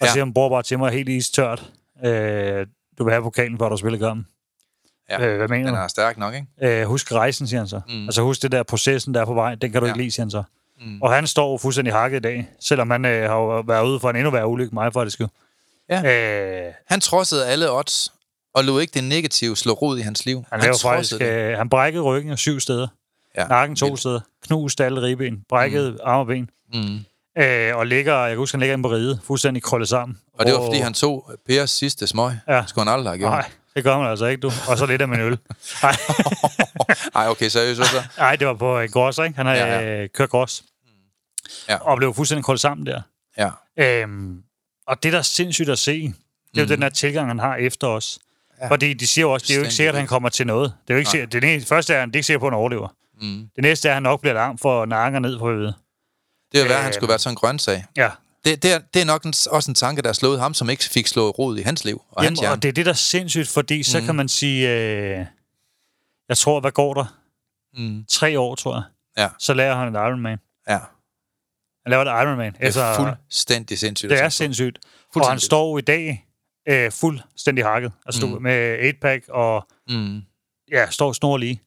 [0.00, 0.06] Ja.
[0.06, 1.70] så siger min bror bare til mig, helt istørt,
[2.04, 2.66] øh,
[2.98, 4.26] du vil have pokalen, før du spiller kampen.
[5.10, 5.26] Ja.
[5.26, 5.80] Øh, hvad mener Den du?
[5.80, 6.80] er stærk nok, ikke?
[6.80, 7.80] Øh, husk rejsen, siger han så.
[7.88, 8.04] Mm.
[8.04, 9.92] Altså husk det der processen, der er på vej, den kan du Ja.
[9.92, 10.42] ikke lide, siger han så.
[10.80, 11.02] Mm.
[11.02, 14.10] Og han står fuldstændig hakket i dag, selvom han øh, har jo været ude for
[14.10, 15.28] en endnu værre ulykke, mig faktisk jo.
[15.90, 16.66] Ja.
[16.66, 18.12] Øh, Han trodsede alle odds,
[18.54, 20.36] og lod ikke det negative slå rod i hans liv.
[20.36, 21.50] han, han, faktisk, trodsede det.
[21.52, 22.88] øh, han brækkede ryggen af syv steder.
[23.36, 23.46] Ja.
[23.46, 24.00] Nakken to Vildt.
[24.00, 24.20] steder.
[24.46, 25.44] Knust alle ribben.
[25.48, 25.98] Brækket mm.
[26.04, 26.50] arme og ben.
[26.74, 26.98] Mm.
[27.42, 30.18] Øh, og ligger, jeg kan huske, han ligger inde på ride, fuldstændig krøllet sammen.
[30.38, 32.32] Og det var, fordi han tog Pers sidste smøg.
[32.48, 32.54] Ja.
[32.54, 32.64] Ja.
[32.66, 33.30] skulle han aldrig have gjort.
[33.30, 33.44] Nej,
[33.76, 34.50] det gør man altså ikke, du.
[34.68, 35.38] Og så lidt af min øl.
[35.82, 35.92] Nej,
[37.14, 37.84] Ej, okay, seriøst.
[37.90, 38.02] Så.
[38.18, 39.36] nej, det var på en grås, ikke?
[39.36, 40.02] Han har Ja, ja.
[40.02, 40.62] Øh, kørt grås.
[41.68, 41.76] Ja.
[41.76, 43.00] Og blev fuldstændig krøllet sammen der.
[43.38, 43.50] Ja.
[43.78, 44.42] Øhm,
[44.86, 46.12] og det, der er sindssygt at se, det er
[46.56, 46.68] jo Mhm.
[46.68, 48.18] den der tilgang, han har efter os.
[48.60, 48.68] Ja.
[48.70, 50.72] Fordi de siger jo også, det er jo ikke sikkert, at han kommer til noget.
[50.82, 52.46] Det er jo ikke sikkert, det, det første er, han det er ikke sikkert på,
[52.46, 52.88] at han overlever.
[53.20, 53.48] Mm.
[53.56, 55.74] Det næste er, at han nok bliver lam for nakker ned på hovedet.
[56.52, 56.94] Det er værd, at han Øh.
[56.94, 57.84] skulle være sådan en grøntsag.
[57.96, 58.10] Ja,
[58.46, 60.70] Det, det, er, det er nok en, også en tanke, der har slået ham, som
[60.70, 62.52] ikke fik slået rod i hans liv og hans Jamen, hjerne.
[62.56, 64.06] og det er det, der er sindssygt, fordi så Mhm.
[64.06, 65.26] kan man sige, øh,
[66.28, 67.18] jeg tror, hvad går der?
[67.74, 68.04] Mm.
[68.08, 68.82] Tre år, tror jeg.
[69.16, 69.28] Ja.
[69.38, 70.38] Så lærer han et Ironman.
[70.68, 70.78] Ja,
[71.84, 72.52] Han laver et Ironman.
[72.52, 74.10] det er Altså, fuldstændig sindssygt.
[74.10, 74.78] det er sindssygt.
[75.14, 76.26] Og han står i dag
[76.68, 77.92] øh, fuldstændig hakket.
[78.06, 78.32] Altså Mm.
[78.32, 78.42] mm.
[78.42, 80.22] med 8-pack og Mm.
[80.72, 81.60] ja, står snor lige.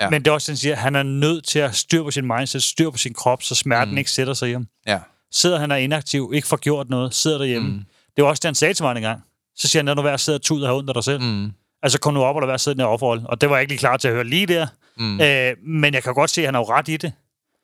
[0.00, 0.10] Ja.
[0.10, 2.26] Men det er også, den siger, at han er nødt til at styr på sin
[2.26, 3.98] mindset, styr på sin krop, så smerten mm.
[3.98, 4.66] ikke sætter sig i ham.
[4.86, 4.98] Ja.
[5.32, 7.68] Sidder han er inaktiv, ikke får gjort noget, sidder derhjemme.
[7.68, 7.82] Mm.
[8.16, 9.22] Det var også det, han sagde til mig en gang.
[9.56, 11.20] Så siger han, lad nu være at sidde og tude og af dig selv.
[11.22, 11.52] Mm.
[11.82, 13.22] Altså, kom nu op og lad være at sidde i overforhold.
[13.24, 14.66] Og det var jeg ikke lige klar til at høre lige der.
[14.96, 15.20] Mm.
[15.20, 17.12] Øh, men jeg kan godt se, at han har jo ret i det.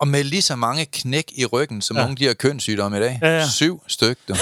[0.00, 2.02] Og med lige så mange knæk i ryggen, som ja.
[2.02, 3.18] Nogle af de her kønssygdomme i dag.
[3.22, 3.48] Ja, ja.
[3.48, 4.34] Syv styk, du.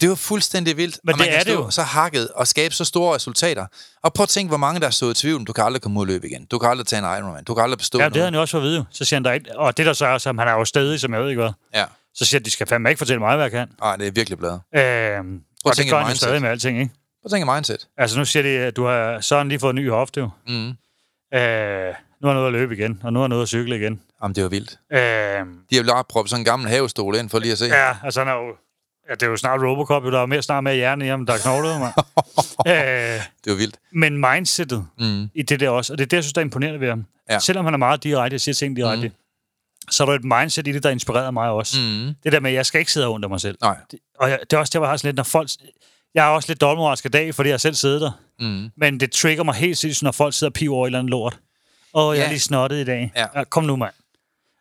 [0.00, 0.98] det var fuldstændig vildt.
[1.04, 1.70] Men og man det kan er det stå jo.
[1.70, 3.66] så hakket og skabe så store resultater.
[4.02, 5.44] Og prøv at tænke, hvor mange der er stået i tvivl.
[5.44, 6.44] Du kan aldrig komme ud og løbe igen.
[6.44, 7.44] Du kan aldrig tage en Ironman.
[7.44, 8.84] Du kan aldrig bestå Ja, det havde han jo også fået at vide.
[8.90, 11.00] Så siger han der ikke, og det der så er, som han er jo stadig,
[11.00, 11.52] som jeg ved ikke hvad.
[11.74, 11.84] Ja.
[12.14, 13.68] Så siger han, de skal fandme ikke fortælle mig, hvad jeg kan.
[13.80, 14.60] Nej, det er virkelig bladet.
[14.76, 14.84] Øh, og
[15.70, 16.18] det tænke gør et han jo mindset.
[16.18, 16.90] stadig med alting, ikke?
[16.94, 17.88] Prøv at tænke mindset.
[17.98, 20.20] Altså nu siger de, at du har, så har han lige fået en ny hofte
[20.20, 20.30] jo.
[20.48, 20.68] Mm.
[21.38, 23.76] Øh, nu er han ude at løbe igen, og nu er han ude at cykle
[23.76, 24.00] igen.
[24.22, 24.78] Jamen, det var vildt.
[24.92, 27.64] Øh, De har jo bare proppet sådan en gammel havestol ind, for lige at se.
[27.64, 28.56] ja, altså han er jo...
[29.08, 30.10] Ja, det er jo snart Robocop, jo.
[30.10, 31.92] Der er mere snart mere hjerne i ham, der er knoglet, mand.
[32.68, 33.76] øh, Det var vildt.
[33.92, 35.28] men mindsetet Mm.
[35.34, 37.04] i det der også, og det er det, jeg synes, der er imponerende ved ham.
[37.30, 37.38] Ja.
[37.38, 39.14] Selvom han er meget direkte, jeg siger ting direkte, mm.
[39.90, 41.76] så er der et mindset i det, der inspirerer mig også.
[41.80, 42.14] Mm.
[42.24, 43.58] Det der med, at jeg skal ikke sidde og af mig selv.
[43.62, 43.76] Nej.
[43.90, 45.48] Det, og jeg, det er også der, hvor jeg har sådan lidt, når folk...
[46.14, 48.10] Jeg er også lidt dobbeltmoralsk i dag, fordi jeg selv sidder der.
[48.40, 48.70] Mm.
[48.76, 51.10] Men det trigger mig helt sindssygt, når folk sidder og piver over et eller andet
[51.10, 51.38] lort.
[51.96, 52.26] Åh, jeg Ja.
[52.26, 53.12] er lige snottet i dag.
[53.16, 53.26] Ja.
[53.34, 53.92] Ja, kom nu, mand.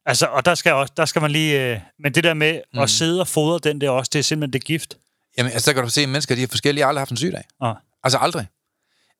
[0.05, 1.71] Altså, og der skal, også, der skal man lige...
[1.73, 2.79] Øh, men det der med mm.
[2.79, 4.97] at sidde og fodre den der også, det er simpelthen det gift.
[5.37, 6.79] Jamen, altså, der kan du se, at mennesker de er forskellige.
[6.79, 7.43] Jeg har aldrig haft en sygedag.
[7.59, 8.47] Og, Altså aldrig.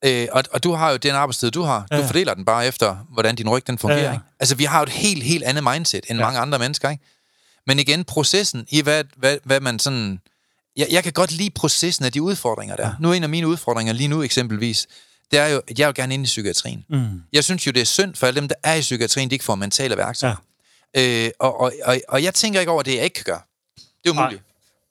[0.06, 1.86] Øh, og, og du har jo den arbejdstid, du har.
[1.92, 2.06] Du Ja.
[2.08, 4.00] fordeler den bare efter, hvordan din ryg den fungerer.
[4.00, 4.12] Ja, ja.
[4.14, 4.24] Ikke?
[4.40, 6.26] Altså, vi har jo et helt, helt andet mindset end ja.
[6.26, 6.90] mange andre mennesker.
[6.90, 7.04] Ikke?
[7.68, 10.20] Men igen, processen i, hvad, hvad, hvad man sådan...
[10.78, 12.94] Jeg, jeg kan godt lide processen af de udfordringer, der er.
[13.00, 14.88] Nu er en af mine udfordringer lige nu eksempelvis,
[15.32, 16.86] det er jo, at jeg vil gerne ind i psykiatrien.
[16.90, 17.22] mm.
[17.34, 19.46] Jeg synes jo, det er synd for alle dem, der er i psykiatrien, de ikke
[19.46, 20.36] får mentale værktøjer.
[20.96, 21.26] Ja.
[21.26, 23.42] Øh, og, og, og, og jeg tænker ikke over det, jeg ikke kan gøre.
[24.04, 24.24] Det er Nej.
[24.24, 24.44] umuligt.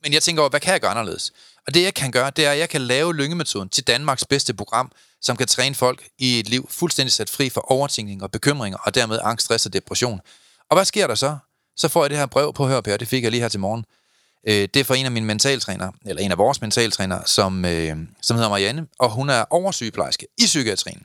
[0.02, 1.32] Men jeg tænker over, hvad kan jeg gøre anderledes?
[1.66, 4.54] Og det, jeg kan gøre, det er, at jeg kan lave lyngemetoden til Danmarks bedste
[4.54, 8.78] program, som kan træne folk i et liv fuldstændig sat fri for overtænkning og bekymringer,
[8.78, 10.20] og dermed angst, stress og depression.
[10.70, 11.36] Og hvad sker der så?
[11.76, 13.60] Så får jeg det her brev på Hør, Per, det fik jeg lige her til
[13.60, 13.84] morgen.
[14.48, 17.96] Øh, det er fra en af mine mentaltrænere, eller en af vores mentaltrænere, som, øh,
[18.22, 21.02] som hedder Marianne, og hun er oversygeplejerske i psykiatrien.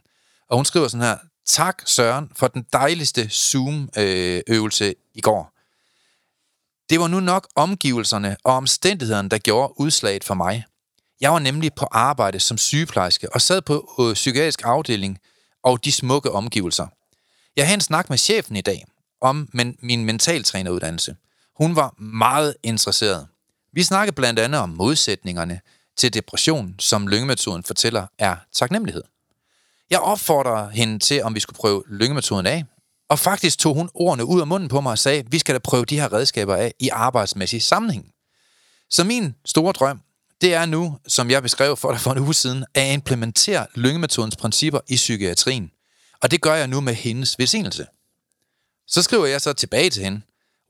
[0.49, 5.53] Og hun skriver sådan her, tak Søren for den dejligste Zoom-øvelse øh, i går.
[6.89, 10.63] Det var nu nok omgivelserne og omstændighederne, der gjorde udslaget for mig.
[11.21, 15.19] Jeg var nemlig på arbejde som sygeplejerske og sad på øh, psykiatrisk afdeling
[15.63, 16.87] og de smukke omgivelser.
[17.55, 18.85] Jeg havde en snak med chefen i dag
[19.21, 21.15] om men, min mentaltræneruddannelse.
[21.59, 23.27] Hun var meget interesseret.
[23.73, 25.61] Vi snakkede blandt andet om modsætningerne
[25.97, 29.03] til depression, som lyngemetoden fortæller er taknemmelighed.
[29.89, 32.65] Jeg opfordrer hende til, om vi skulle prøve lyngemetoden af,
[33.09, 35.59] og faktisk tog hun ordene ud af munden på mig og sagde, vi skal da
[35.59, 38.11] prøve de her redskaber af i arbejdsmæssig sammenhæng.
[38.89, 40.01] Så min store drøm,
[40.41, 44.35] det er nu, som jeg beskrev for dig for en uge siden, at implementere lyngemetodens
[44.35, 45.71] principper i psykiatrien.
[46.21, 47.85] Og det gør jeg nu med hendes velsignelse.
[48.87, 50.21] Så skriver jeg så tilbage til hende,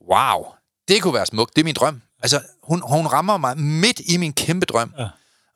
[0.08, 0.44] wow,
[0.90, 2.02] det kunne være smukt, det er min drøm.
[2.22, 5.08] Altså, hun, hun rammer mig midt i min kæmpe drøm, Ja.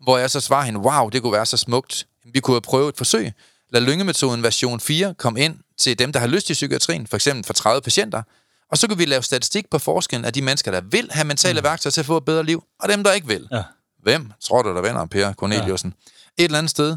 [0.03, 2.07] hvor jeg så svarer hende, wow, det kunne være så smukt.
[2.33, 3.33] Vi kunne have prøvet et forsøg.
[3.71, 7.45] Lad lyngemetoden version 4 komme ind til dem, der har lyst til psykiatrien, for eksempel
[7.45, 8.23] for 30 patienter,
[8.71, 11.61] og så kan vi lave statistik på forskellen af de mennesker, der vil have mentale
[11.61, 11.65] mm.
[11.65, 13.49] værktøjer til at få et bedre liv, og dem, der ikke vil.
[13.53, 13.63] Ja.
[14.03, 15.95] Hvem tror du, der vinder, Per Corneliusen?
[16.39, 16.43] Ja.
[16.43, 16.97] Et eller andet sted,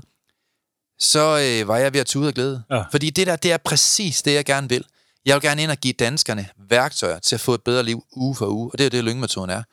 [0.99, 1.19] så
[1.59, 2.63] øh, var jeg ved at tude af glæde.
[2.71, 2.83] Ja.
[2.91, 4.85] Fordi det der, det er præcis det, jeg gerne vil.
[5.28, 8.36] Jeg vil gerne ind og give danskerne værktøjer til at få et bedre liv uge
[8.36, 9.63] for uge, og det er det, lyngemetoden er.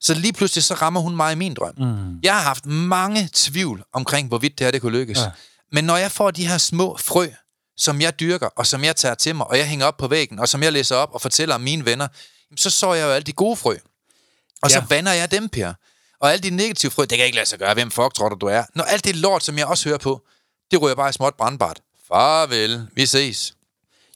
[0.00, 1.74] Så lige pludselig, så rammer hun mig i min drøm.
[1.78, 2.18] Mm.
[2.22, 5.18] Jeg har haft mange tvivl omkring, hvorvidt det her det kunne lykkes.
[5.18, 5.30] Ja.
[5.72, 7.28] Men når jeg får de her små frø,
[7.76, 10.38] som jeg dyrker, og som jeg tager til mig, og jeg hænger op på væggen,
[10.38, 12.08] og som jeg læser op og fortæller om mine venner,
[12.56, 13.76] så så jeg jo alle de gode frø.
[14.62, 14.84] Og så Ja.
[14.88, 15.72] vander jeg dem, Per.
[16.20, 17.74] Og alle de negative frø, det kan ikke lade sig gøre.
[17.74, 18.64] Hvem fuck tror du, du er?
[18.74, 20.22] Når alt det lort, som jeg også hører på,
[20.70, 21.80] det ryger bare i småt brandbart.
[22.08, 23.54] Farvel, vi ses.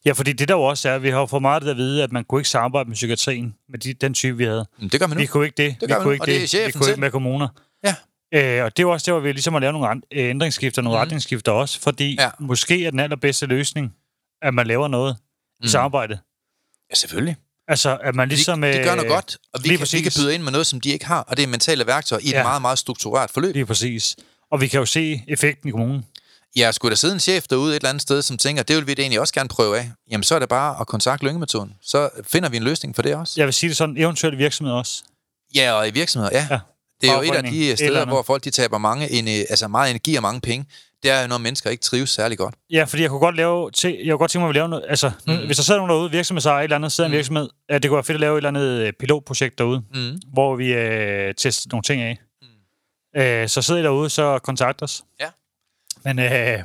[0.05, 2.12] Ja, fordi det der jo også er, vi har jo for meget at vide, at
[2.12, 4.66] man kunne ikke samarbejde med psykiatrien, med de, den type, vi havde.
[4.78, 5.20] Men det gør man nu.
[5.20, 5.76] Vi kunne ikke det.
[5.80, 6.92] Det vi kunne ikke og det er vi kunne selv.
[6.92, 7.49] ikke med kommuner.
[7.84, 7.94] Ja.
[8.34, 10.82] Øh, og det er jo også der, hvor vi ligesom har lavet nogle øh, ændringsskifter,
[10.82, 11.01] nogle mm.
[11.01, 12.30] retningsskifter også, fordi Ja.
[12.40, 13.94] måske er den allerbedste løsning,
[14.42, 15.16] at man laver noget
[15.61, 15.64] mm.
[15.64, 16.18] i samarbejde.
[16.90, 17.36] Ja, selvfølgelig.
[17.68, 18.62] Altså, at man ligesom...
[18.62, 20.18] de, de gør noget øh, godt, og vi kan, vi kan præcis.
[20.18, 22.32] byde ind med noget, som de ikke har, og det er mentale værktøjer i et
[22.32, 22.42] Ja.
[22.42, 23.55] meget, meget struktureret forløb.
[23.55, 24.16] Lige præcis.
[24.51, 26.05] Og vi kan jo se effekten i kommunen.
[26.57, 28.86] Ja, skulle der sidde en chef derude et eller andet sted, som tænker, det vil
[28.86, 31.72] vi da egentlig også gerne prøve af, jamen så er det bare at kontakte lyngemetoden.
[31.82, 33.34] Så finder vi en løsning for det også.
[33.36, 35.03] Jeg vil sige det sådan, eventuelt virksomhed også.
[35.55, 36.46] Ja, og i virksomheder, ja.
[36.51, 36.59] Ja.
[37.01, 39.09] Det er jo et af de steder, hvor folk de taber mange,
[39.51, 40.66] altså meget energi og mange penge.
[41.03, 42.55] Det er jo, når mennesker ikke trives særlig godt.
[42.70, 44.84] Ja, fordi jeg kunne godt lave, til, jeg kunne godt tænke mig at lave noget,
[44.88, 45.36] altså, mm.
[45.46, 47.12] hvis der sidder nogen derude, virksomhedsejer et eller andet, sidder mm.
[47.12, 49.82] en virksomhed, ja, det kunne være fedt at lave et eller andet øh, pilotprojekt derude,
[49.94, 50.18] Mm.
[50.32, 52.18] hvor vi øh, tester nogle ting af.
[52.42, 53.20] Mm.
[53.20, 55.03] Øh, så sidder I derude, så kontakt os.
[56.05, 56.62] Men øh,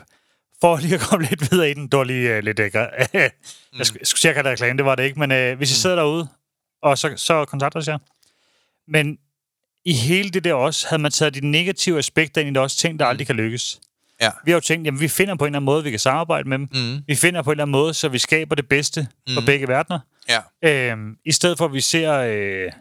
[0.62, 2.60] for lige at komme lidt videre i den, det var lige øh, lidt...
[2.60, 3.32] Øh, jeg,
[3.82, 5.96] skulle, jeg skulle at jeg reklame, det var det ikke, men øh, hvis I sidder
[5.96, 6.28] derude,
[6.82, 7.98] og så, så kontakter os jer.
[8.88, 9.18] Men
[9.86, 12.78] i hele det der også, havde man taget de negative aspekter ind i det også,
[12.78, 13.82] ting, der aldrig kan lykkes.
[14.22, 14.30] Ja.
[14.46, 16.50] Vi har jo tænkt, jamen vi finder på en eller anden måde, vi kan samarbejde
[16.50, 16.70] med dem.
[16.74, 17.04] Mm.
[17.08, 19.34] Vi finder på en eller anden måde, så vi skaber det bedste mm.
[19.34, 20.00] for begge verdener.
[20.30, 20.92] Ja.
[20.92, 22.72] Øhm, I stedet for, at vi ser øh,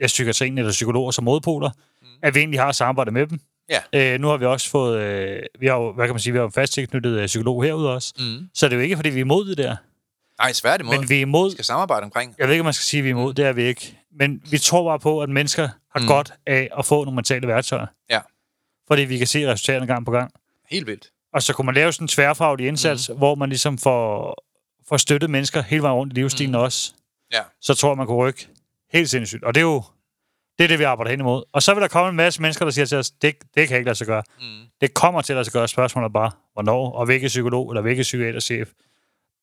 [0.00, 1.70] ja, psykiatrien eller psykologer som modpoler,
[2.02, 2.08] mm.
[2.22, 3.40] at vi egentlig har samarbejdet med dem.
[3.70, 4.14] Ja.
[4.14, 6.38] Øh, nu har vi også fået, øh, vi har jo, hvad kan man sige, vi
[6.38, 8.12] har jo fast tilknyttet øh, psykolog herude også.
[8.18, 8.48] Mm.
[8.54, 9.76] Så det er jo ikke, fordi vi er imod det der.
[10.38, 10.98] Nej, svært imod.
[10.98, 12.34] Men vi er imod, Vi skal samarbejde omkring.
[12.38, 13.98] jeg ved ikke, om man skal sige, at vi er imod, det er vi ikke.
[14.18, 16.06] Men vi tror bare på, at mennesker har Mm.
[16.06, 17.86] godt af at få nogle mentale værktøjer.
[18.10, 18.20] Ja.
[18.88, 20.32] Fordi vi kan se resultaterne gang på gang.
[20.70, 21.10] Helt vildt.
[21.34, 23.16] Og så kunne man lave sådan en tværfaglig indsats, mm.
[23.16, 24.34] hvor man ligesom får,
[24.88, 26.58] får støttet mennesker hele vejen rundt i livsstilen mm.
[26.60, 26.92] også.
[27.32, 27.40] Ja.
[27.60, 28.48] Så tror man kunne rykke
[28.92, 29.44] helt sindssygt.
[29.44, 29.82] Og det er jo
[30.58, 31.42] det, er det vi arbejder hen imod.
[31.52, 33.76] Og så vil der komme en masse mennesker, der siger til os, det, det kan
[33.76, 34.22] ikke lade sig gøre.
[34.40, 34.44] Mm.
[34.80, 35.68] Det kommer til at lade sig gøre.
[35.68, 38.68] Spørgsmålet er bare, hvornår, og hvilken psykolog eller hvilken psykiaterchef,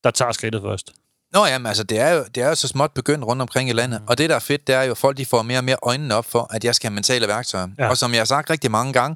[0.03, 0.91] der tager skridtet først.
[1.33, 3.73] Nå jamen, altså, det er, jo, det er jo så småt begyndt rundt omkring i
[3.73, 4.01] landet.
[4.01, 4.07] Mm.
[4.07, 5.77] Og det, der er fedt, det er jo, at folk de får mere og mere
[5.83, 7.67] øjnene op for, at jeg skal have mentale værktøjer.
[7.79, 7.89] Ja.
[7.89, 9.15] Og som jeg har sagt rigtig mange gange,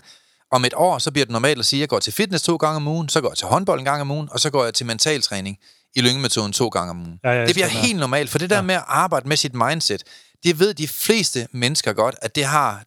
[0.52, 2.56] om et år, så bliver det normalt at sige, at jeg går til fitness to
[2.56, 4.64] gange om ugen, så går jeg til håndbold en gang om ugen, og så går
[4.64, 5.58] jeg til mentaltræning
[5.96, 7.20] i lyngemetoden to gange om ugen.
[7.24, 7.70] Ja, ja, det bliver er.
[7.70, 8.62] helt normalt, for det der ja.
[8.62, 10.04] med at arbejde med sit mindset,
[10.44, 12.84] det ved de fleste mennesker godt, at det har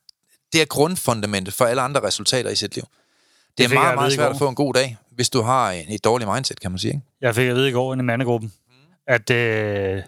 [0.53, 2.83] det er grundfundamentet for alle andre resultater i sit liv.
[2.83, 5.85] Det, det er meget, meget svært at få en god dag, hvis du har en,
[5.89, 6.91] et dårligt mindset, kan man sige.
[6.95, 7.07] Ikke?
[7.21, 8.75] Jeg fik at vide i går i en mandegruppen, Mm.
[9.07, 10.03] at øh,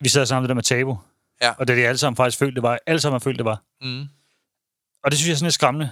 [0.00, 0.98] vi sad sammen det der med tabu.
[1.42, 1.50] Ja.
[1.58, 2.78] Og det er de alle sammen faktisk følte, det var.
[2.86, 3.62] Alle sammen har følt, det var.
[3.80, 4.04] Mm.
[5.04, 5.90] Og det synes jeg er sådan lidt skræmmende.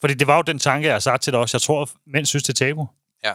[0.00, 1.56] Fordi det var jo den tanke, jeg har sagt til dig også.
[1.56, 2.88] Jeg tror, at mænd synes, det er tabu.
[3.24, 3.32] Ja.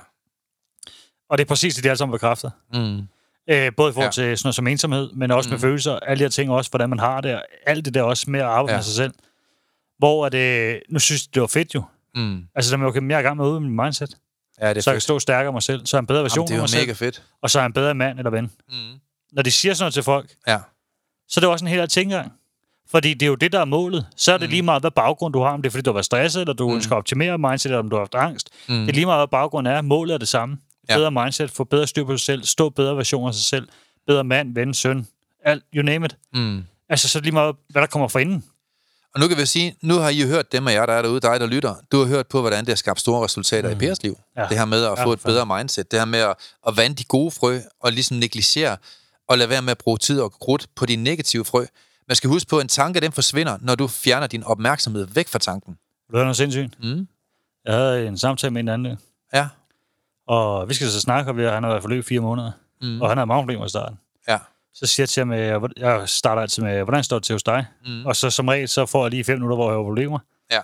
[1.30, 2.50] Og det er præcis det, de alle sammen bekræfter.
[2.74, 3.08] Mm.
[3.50, 4.12] Øh, både i forhold Ja.
[4.12, 5.52] til sådan noget som ensomhed, men også mm.
[5.54, 5.96] med følelser.
[6.00, 7.36] Alle de her ting også, hvordan man har det.
[7.36, 8.78] og Alt det der også med at arbejde Ja.
[8.78, 9.14] med sig selv.
[9.98, 10.80] Hvor er det...
[10.90, 11.84] Nu synes jeg, det var fedt jo.
[12.16, 12.42] Mm.
[12.56, 14.18] Altså, der er okay, jeg er i gang med at udvide min mindset.
[14.62, 15.04] Ja, det er så jeg kan fedt.
[15.04, 15.86] stå stærkere af mig selv.
[15.86, 16.82] Så er jeg en bedre version Jamen, det af er mig selv.
[16.82, 17.24] mega fedt.
[17.42, 18.52] Og så er jeg en bedre mand eller ven.
[18.70, 18.76] Mm.
[19.32, 20.58] Når de siger sådan noget til folk, Ja.
[21.28, 22.32] så er det også en helt anden tilgang.
[22.92, 24.06] Fordi det er jo det, der er målet.
[24.16, 24.52] Så er det Mm.
[24.52, 25.50] lige meget, hvad baggrund du har.
[25.54, 26.76] Om det er, fordi du har været stresset, eller du mm.
[26.76, 28.50] ønsker at optimere mindset, eller om du har haft angst.
[28.70, 28.76] Mm.
[28.76, 29.82] Det er lige meget, hvad baggrunden er.
[29.82, 30.58] Målet er det samme.
[30.90, 30.98] Ja.
[30.98, 33.68] Bedre mindset, få bedre styr på sig selv, stå bedre version af sig selv,
[34.08, 35.08] bedre mand, ven, søn,
[35.46, 36.18] alt, you name it.
[36.34, 36.64] Mm.
[36.90, 38.44] Altså, så er det lige meget, hvad der kommer fra inden.
[39.16, 41.02] Og nu kan vi sige, nu har I jo hørt dem af jer, der er
[41.02, 41.76] derude, dig der lytter.
[41.92, 43.76] Du har hørt på, hvordan det har skabt store resultater mm.
[43.76, 44.20] i Pers liv.
[44.38, 44.46] Ja.
[44.50, 45.92] Det her med at Ja, få et bedre mindset.
[45.92, 46.36] Det her med at,
[46.68, 48.78] at vande de gode frø, og ligesom negligere,
[49.30, 51.66] og lade være med at bruge tid og krudt på de negative frø.
[52.08, 55.28] Man skal huske på, at en tanke, den forsvinder, når du fjerner din opmærksomhed væk
[55.28, 55.78] fra tanken.
[56.12, 56.84] Du høre noget sindssygt?
[56.84, 57.08] Mm.
[57.66, 58.98] Jeg havde en samtale med en anden,
[59.34, 59.48] Ja.
[60.28, 62.52] Og vi skal så snakke, og vi har- han har været forløb fire måneder,
[62.82, 63.02] Mm.
[63.02, 64.00] og han har mange problemer i starten.
[64.28, 64.40] Ja.
[64.74, 67.44] Så siger jeg til ham, øh, jeg starter altid med, hvordan står det til hos
[67.44, 67.66] dig?
[67.86, 68.06] Mm.
[68.06, 70.20] Og så som regel, så får jeg lige fem minutter, hvor jeg har problemer.
[70.52, 70.62] Ja.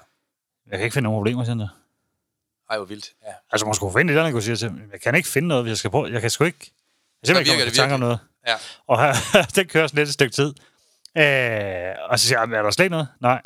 [0.72, 1.68] Jeg kan ikke finde nogen problemer, siger han.
[2.70, 3.10] Ej, hvor vildt.
[3.26, 3.32] Ja.
[3.51, 4.82] Altså, man skulle finde et andet, kunne sige til ham.
[4.91, 6.14] Jeg kan ikke finde noget, hvis jeg skal prøve.
[6.14, 6.57] Jeg kan sgu ikke...
[6.62, 8.20] Jeg simpelthen ikke det komme tanke om noget.
[8.47, 8.55] Ja.
[8.88, 9.14] Og her,
[9.55, 10.53] den kører sådan lidt et stykke tid.
[11.18, 13.07] Øh, og så siger jeg, er der slet ikke noget?
[13.20, 13.41] Nej.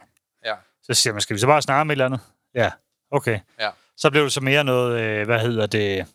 [0.45, 0.53] Ja.
[0.83, 2.19] Så siger man, skal vi så bare snakke om et eller andet?
[2.55, 2.71] Ja,
[3.11, 3.39] okay.
[3.59, 3.69] Ja.
[3.97, 6.05] Så blev det så mere noget, øh, hvad hedder det,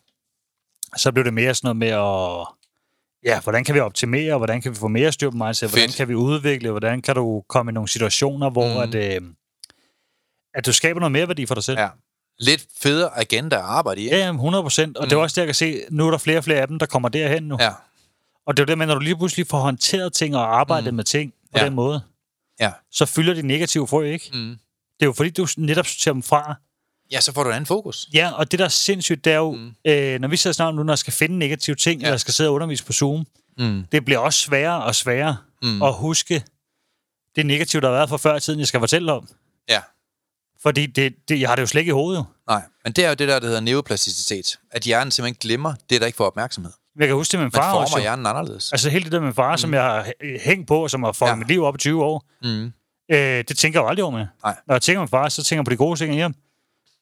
[0.97, 2.47] så blev det mere sådan noget med at,
[3.33, 5.97] ja, hvordan kan vi optimere, hvordan kan vi få mere styr på mindset, hvordan Fedt.
[5.97, 8.95] kan vi udvikle, hvordan kan du komme i nogle situationer, hvor Mhm.
[8.95, 9.21] at, øh,
[10.53, 11.79] at du skaber noget mere værdi for dig selv.
[11.79, 11.89] ja.
[12.41, 14.05] Lidt federe agenda at arbejde i.
[14.09, 14.97] Ja, jamen, 100 procent.
[14.97, 15.09] Og mm.
[15.09, 16.79] det er også det, jeg kan se, nu er der flere og flere af dem,
[16.79, 17.57] der kommer derhen nu.
[17.59, 17.71] Ja.
[18.47, 20.93] Og det er jo det med, når du lige pludselig får håndteret ting og arbejdet
[20.93, 20.95] mm.
[20.95, 21.59] med ting på Ja.
[21.59, 21.65] ja.
[21.65, 22.01] den måde,
[22.59, 22.71] Ja.
[22.91, 24.29] så fylder de negative frø ikke.
[24.33, 24.49] Mm.
[24.49, 26.55] Det er jo fordi, du netop sorterer dem fra.
[27.11, 28.07] Ja, så får du en anden fokus.
[28.13, 29.71] Ja, og det der er sindssygt, det er jo, Mm.
[29.85, 32.07] øh, når vi sidder snart nu, når jeg skal finde negative ting, Ja.
[32.07, 33.25] eller skal sidde og undervise på Zoom,
[33.57, 33.83] Mm.
[33.91, 35.81] det bliver også sværere og sværere Mm.
[35.81, 36.43] at huske
[37.35, 39.27] det negative, der har været fra før i tiden, jeg skal fortælle om.
[39.69, 39.81] Ja.
[40.61, 42.25] Fordi det, det, jeg har det jo slet ikke i hovedet.
[42.47, 44.59] Nej, men det er jo det der, der hedder neuroplasticitet.
[44.71, 46.71] At hjernen simpelthen glemmer det, der ikke får opmærksomhed.
[46.99, 47.91] Jeg kan huske det med min Man far også.
[47.91, 48.03] former jo.
[48.03, 48.71] hjernen anderledes.
[48.71, 49.57] Altså hele det der med min far, mm.
[49.57, 51.27] som jeg har hæ- hængt på, som har Ja.
[51.27, 51.35] ja.
[51.35, 52.73] mit liv op i 20 år, Mm.
[53.11, 54.27] øh, det tænker jeg jo aldrig over med.
[54.43, 54.55] Nej.
[54.67, 56.33] Når jeg tænker på min far, så tænker jeg på de gode ting hjem.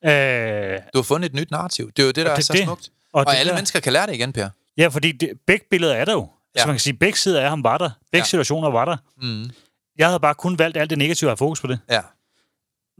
[0.06, 1.92] Øh, Du har fundet et nyt narrativ.
[1.92, 2.64] Det er jo det, der Og er det så det.
[2.64, 2.90] smukt.
[3.14, 4.50] og, Og det alle der, mennesker kan lære det igen, Per.
[4.78, 6.20] Ja, fordi det, begge billeder er der jo.
[6.22, 6.28] Ja.
[6.56, 6.62] Ja.
[6.62, 7.90] Så man kan sige, begge sider af ham var der.
[7.90, 8.18] Begge Ja.
[8.18, 8.24] ja.
[8.24, 8.98] situationer var der.
[9.22, 9.50] Mm.
[9.98, 11.80] Jeg havde bare kun valgt alt det negative og have fokus på det.
[11.90, 12.02] Ja.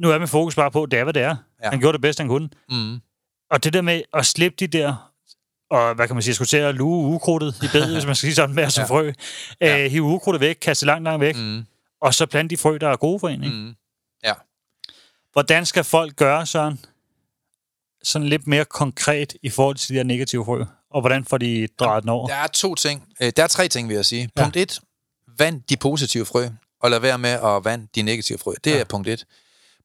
[0.02, 1.28] Nu er min fokus bare på, det er, hvad det er.
[1.28, 1.36] Ja.
[1.64, 1.70] Ja.
[1.70, 2.50] Han gjorde det bedste, han kunne.
[2.70, 3.00] Mm.
[3.52, 5.12] Og det der med at slippe de der,
[5.72, 8.28] og hvad kan man sige, skulle til at luge ukrudtet i bedet, hvis man skal
[8.28, 8.96] sige sådan med som Ja.
[8.96, 9.02] ja.
[9.02, 9.12] frø.
[9.62, 9.84] Ja.
[9.86, 11.66] Øh, hive ukrudtet væk, kaste det langt, langt væk, mm.
[12.02, 13.44] Og så plante de frø, der er gode for en.
[13.44, 13.56] Ikke?
[13.56, 13.62] Mm.
[13.62, 13.76] Mm.
[15.38, 16.86] Hvordan skal folk gøre, Søren?
[18.04, 20.64] Sådan lidt mere konkret i forhold til de der negative frø.
[20.92, 22.28] Og hvordan får de drejet den over?
[22.28, 23.08] Der er to ting.
[23.22, 24.30] Øh, Der er tre ting, vil jeg sige.
[24.38, 24.42] Ja.
[24.44, 24.80] Punkt et.
[25.38, 26.48] Vand de positive frø,
[26.82, 28.54] og lad være med at vande de negative frø.
[28.64, 28.80] Det Ja.
[28.80, 29.26] er punkt et.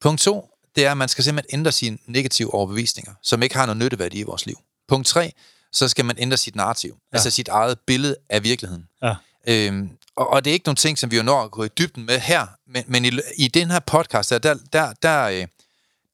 [0.01, 0.49] Punkt to.
[0.77, 4.19] det er, at man skal simpelthen ændre sine negative overbevisninger, som ikke har noget nytteværdi
[4.19, 4.57] i vores liv.
[4.89, 5.33] Punkt 3,
[5.73, 7.17] så skal man ændre sit narrativ, ja.
[7.17, 8.89] altså sit eget billede af virkeligheden.
[9.03, 9.15] Ja.
[9.49, 11.69] Øhm, og, og det er ikke nogle ting, som vi jo når at gå i
[11.69, 15.47] dybden med her, men, men i, i den her podcast, der, der, der, der, øh,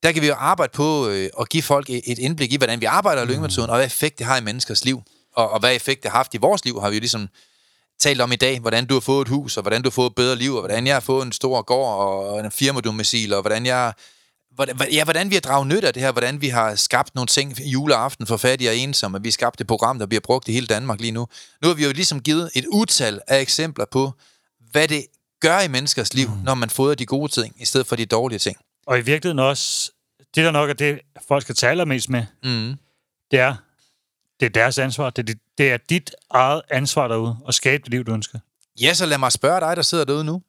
[0.02, 2.86] der kan vi jo arbejde på øh, at give folk et, indblik i, hvordan vi
[2.86, 5.02] arbejder i lyngemetoden, og hvad effekt det har i menneskers liv,
[5.34, 7.28] og, og hvad effekt det har haft i vores liv, har vi jo ligesom
[8.00, 10.10] talt om i dag, hvordan du har fået et hus, og hvordan du har fået
[10.10, 13.40] et bedre liv, og hvordan jeg har fået en stor gård, og en firmadomicil, og
[13.40, 13.92] hvordan jeg
[14.64, 17.26] hvordan, ja, hvordan vi har draget nytte af det her, hvordan vi har skabt nogle
[17.26, 20.52] ting juleaften for fattige og ensomme, vi har skabt et program, der bliver brugt i
[20.52, 21.26] hele Danmark lige nu.
[21.62, 24.12] Nu har vi jo ligesom givet et utal af eksempler på,
[24.70, 25.06] hvad det
[25.40, 26.36] gør i menneskers liv, mm.
[26.44, 28.56] når man fodrer de gode ting, i stedet for de dårlige ting.
[28.86, 29.92] Og i virkeligheden også,
[30.34, 32.74] det der nok er det, folk skal tale mest med, Mm.
[33.30, 33.54] det er,
[34.40, 35.10] det er deres ansvar.
[35.10, 38.38] Det er, dit, det er dit eget ansvar derude, at skabe det liv, du ønsker.
[38.80, 40.42] Ja, så lad mig spørge dig, der sidder derude nu.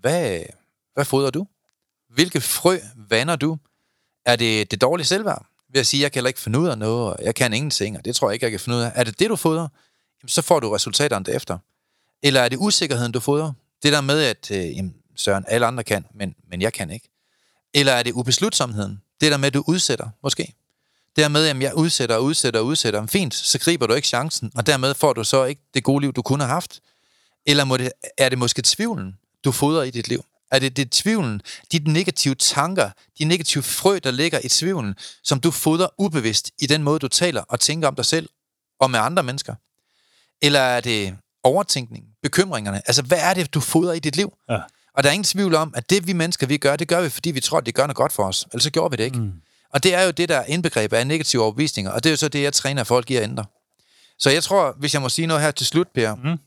[0.00, 0.40] Hvad,
[0.94, 1.46] hvad fodrer du?
[2.14, 3.58] Hvilke frø vander du?
[4.26, 5.46] Er det det dårlige selvværd?
[5.72, 7.98] Ved at sige, jeg kan heller ikke finde ud af noget, og jeg kan ingenting,
[7.98, 8.92] og det tror jeg ikke, jeg kan finde ud af.
[8.94, 9.68] Er det det, du fodrer?
[10.22, 11.58] Jamen, så får du resultaterne derefter.
[12.22, 13.52] Eller er det usikkerheden, du fodrer?
[13.82, 17.08] Det der med, at øh, jamen, Søren, alle andre kan, men, men jeg kan ikke.
[17.74, 19.02] Eller er det ubeslutsomheden?
[19.20, 20.54] Det der med, at du udsætter, måske.
[21.16, 23.00] Det der med, at jeg udsætter og udsætter og udsætter.
[23.00, 26.00] Men fint, så griber du ikke chancen, og dermed får du så ikke det gode
[26.00, 26.80] liv, du kunne have haft.
[27.46, 30.24] Eller må det, er det måske tvivlen, du fodrer i dit liv?
[30.54, 31.40] Er det, det tvivlen,
[31.72, 34.94] de negative tanker, de negative frø, der ligger i tvivlen,
[35.24, 38.28] som du fodrer ubevidst i den måde, du taler og tænker om dig selv
[38.80, 39.54] og med andre mennesker?
[40.42, 42.82] Eller er det overtænkning, bekymringerne?
[42.86, 44.32] Altså, hvad er det, du fodrer i dit liv?
[44.50, 44.58] Ja.
[44.94, 47.08] Og der er ingen tvivl om, at det vi mennesker, vi gør, det gør vi,
[47.08, 48.46] fordi vi tror, at det gør noget godt for os.
[48.52, 49.18] Ellers så gjorde vi det ikke.
[49.18, 49.32] Mm.
[49.72, 52.16] Og det er jo det, der er indbegrebet af negative overbevisninger, og det er jo
[52.16, 53.44] så det, jeg træner folk i at ændre.
[54.18, 56.38] Så jeg tror, hvis jeg må sige noget her til slut, Per, Mm.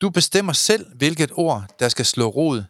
[0.00, 2.64] du bestemmer selv, hvilket ord, der skal slå rod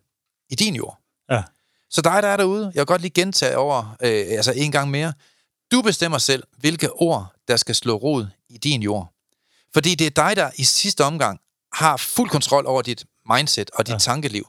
[0.50, 0.98] i din jord.
[1.30, 1.42] Ja.
[1.90, 4.90] Så dig, der er derude, jeg vil godt lige gentage over, øh, altså en gang
[4.90, 5.12] mere.
[5.72, 9.14] Du bestemmer selv, hvilke ord, der skal slå rod i din jord.
[9.74, 11.40] Fordi det er dig, der i sidste omgang
[11.72, 13.98] har fuld kontrol over dit mindset og dit ja.
[13.98, 14.46] Tankeliv.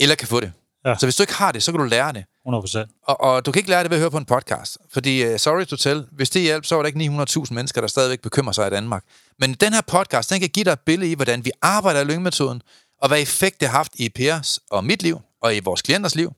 [0.00, 0.52] Eller kan få det.
[0.84, 0.96] Ja.
[0.98, 2.24] Så hvis du ikke har det, så kan du lære det.
[2.44, 2.90] 100 procent.
[3.02, 4.78] Og, og du kan ikke lære det ved at høre på en podcast.
[4.92, 7.88] Fordi, uh, sorry to tell, hvis det hjælper, så er der ikke 900.000 mennesker, der
[7.88, 9.04] stadigvæk bekymrer sig i Danmark.
[9.38, 12.04] Men den her podcast, den kan give dig et billede i, hvordan vi arbejder i
[12.04, 12.62] lyngemetoden,
[13.04, 16.14] og hvad effekt det har haft i Pers og mit liv, og i vores klienters
[16.14, 16.32] liv.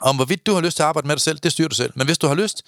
[0.00, 1.74] Og om hvorvidt du har lyst til at arbejde med dig selv, det styrer du
[1.74, 1.92] selv.
[1.94, 2.62] Men hvis du har lyst,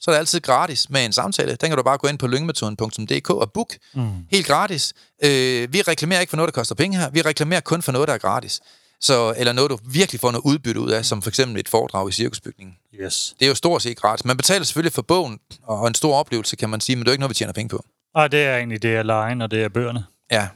[0.00, 1.56] så er det altid gratis med en samtale.
[1.56, 3.74] Den kan du bare gå ind på lyngemetoden.dk og book.
[3.94, 4.10] Mm.
[4.30, 4.92] Helt gratis.
[5.24, 7.10] Øh, vi reklamerer ikke for noget, der koster penge her.
[7.10, 8.60] Vi reklamerer kun for noget, der er gratis.
[9.00, 12.08] Så, eller noget, du virkelig får noget udbytte ud af, som for eksempel et foredrag
[12.08, 12.76] i cirkusbygningen.
[12.94, 13.34] Yes.
[13.38, 14.24] Det er jo stort set gratis.
[14.24, 17.12] Man betaler selvfølgelig for bogen, og en stor oplevelse, kan man sige, men det er
[17.12, 17.84] jo ikke noget, vi tjener penge på.
[18.14, 20.04] Og det er egentlig, det er lejen, og det er bøgerne.
[20.30, 20.48] Ja.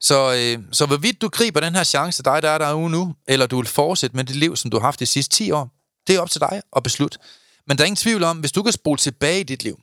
[0.00, 3.46] Så, øh, så hvorvidt du griber den her chance, dig der er derude nu, eller
[3.46, 5.70] du vil fortsætte med det liv, som du har haft de sidste 10 år,
[6.06, 7.18] det er op til dig at beslutte.
[7.66, 9.80] Men der er ingen tvivl om, hvis du kan spole tilbage i dit liv,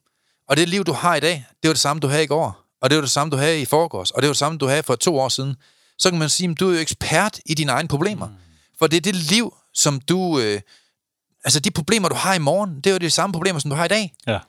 [0.49, 2.66] og det liv, du har i dag, det var det samme, du havde i går,
[2.82, 4.68] og det var det samme, du havde i forgårs, og det var det samme, du
[4.68, 5.55] havde for to år siden,
[5.97, 8.28] så kan man sige, at du er jo ekspert i dine egne problemer.
[8.28, 8.34] Mm.
[8.80, 10.39] For det er det liv, som du...
[10.39, 10.62] Øh,
[11.43, 13.76] altså de problemer, du har i morgen, det er jo de samme problemer, som du
[13.76, 14.14] har i dag.
[14.28, 14.39] Ja.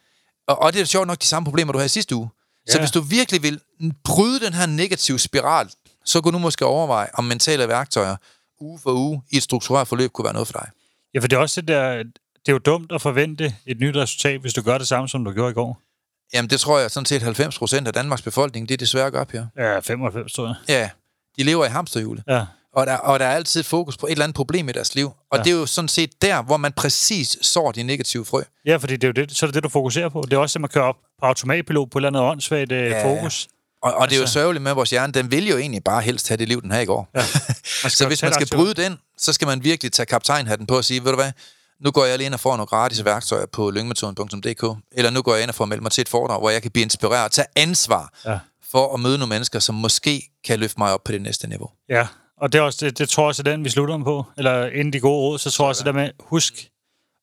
[0.46, 2.30] Og, og det er sjovt nok de samme problemer, du havde sidste uge.
[2.68, 3.60] Så hvis du virkelig vil
[4.04, 5.70] bryde den her negative spiral,
[6.04, 8.16] så kunne du måske overveje, om mentale værktøjer
[8.60, 10.68] uge for uge i et struktureret forløb kunne være noget for dig.
[11.14, 12.02] Ja, for det er også det der...
[12.46, 15.24] Det er jo dumt at forvente et nyt resultat, hvis du gør det samme, som
[15.24, 15.80] du gjorde i går.
[16.34, 19.24] Jamen det tror jeg sådan set 90 procent af Danmarks befolkning, det er desværre gør,
[19.24, 19.46] Per.
[19.56, 20.54] Ja, 95, tror jeg.
[20.68, 20.90] Ja,
[21.38, 22.24] de lever i hamsterhjulet.
[22.28, 22.44] Ja.
[22.76, 25.12] Og der, og der er altid fokus på et eller andet problem i deres liv.
[25.30, 25.42] Og ja.
[25.42, 28.42] Det er jo sådan set der, hvor man præcis sår de negative frø.
[28.66, 30.22] Ja, fordi det er jo det, så er det det, du fokuserer på.
[30.30, 32.90] Det er også det, man kører op på automatpilot på et eller andet åndssvagt øh,
[32.90, 33.04] Ja.
[33.16, 33.48] fokus.
[33.82, 35.84] Og, og det er jo Altså- sørgeligt med at vores hjerne, den vil jo egentlig
[35.84, 37.08] bare helst have det liv, den havde i går.
[37.14, 37.22] Ja.
[37.88, 41.04] så hvis man skal bryde den, så skal man virkelig tage kaptajnhatten på og sige,
[41.04, 41.32] ved du hvad,
[41.84, 45.34] nu går jeg lige ind og får nogle gratis værktøjer på lyngmetoden.dk, eller nu går
[45.34, 47.30] jeg ind og får meldt mig til et foredrag, hvor jeg kan blive inspireret og
[47.30, 48.38] tage ansvar Ja.
[48.70, 51.70] for at møde nogle mennesker, som måske kan løfte mig op på det næste niveau.
[51.88, 52.06] Ja,
[52.36, 54.24] og det, er også, det, det tror jeg også er den, vi slutter om på.
[54.36, 56.70] Eller inden de gode råd, så tror jeg også det der med, husk,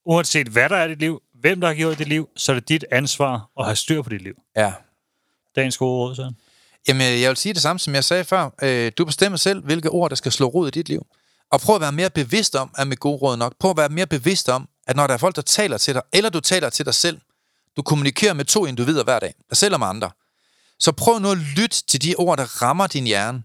[0.05, 2.53] uanset hvad der er i dit liv, hvem der har gjort dit liv, så er
[2.53, 4.33] det dit ansvar at have styr på dit liv.
[4.55, 4.73] Ja.
[5.55, 6.33] Dagens gode råd, så.
[6.87, 8.49] Jamen, jeg vil sige det samme, som jeg sagde før.
[8.61, 11.05] Øh, Du bestemmer selv, hvilke ord, der skal slå rod i dit liv.
[11.51, 13.89] Og prøv at være mere bevidst om, at med gode råd nok, prøv at være
[13.89, 16.69] mere bevidst om, at når der er folk, der taler til dig, eller du taler
[16.69, 17.19] til dig selv,
[17.77, 20.11] du kommunikerer med to individer hver dag, dig selv og med andre,
[20.79, 23.43] så prøv nu at lytte til de ord, der rammer din hjerne.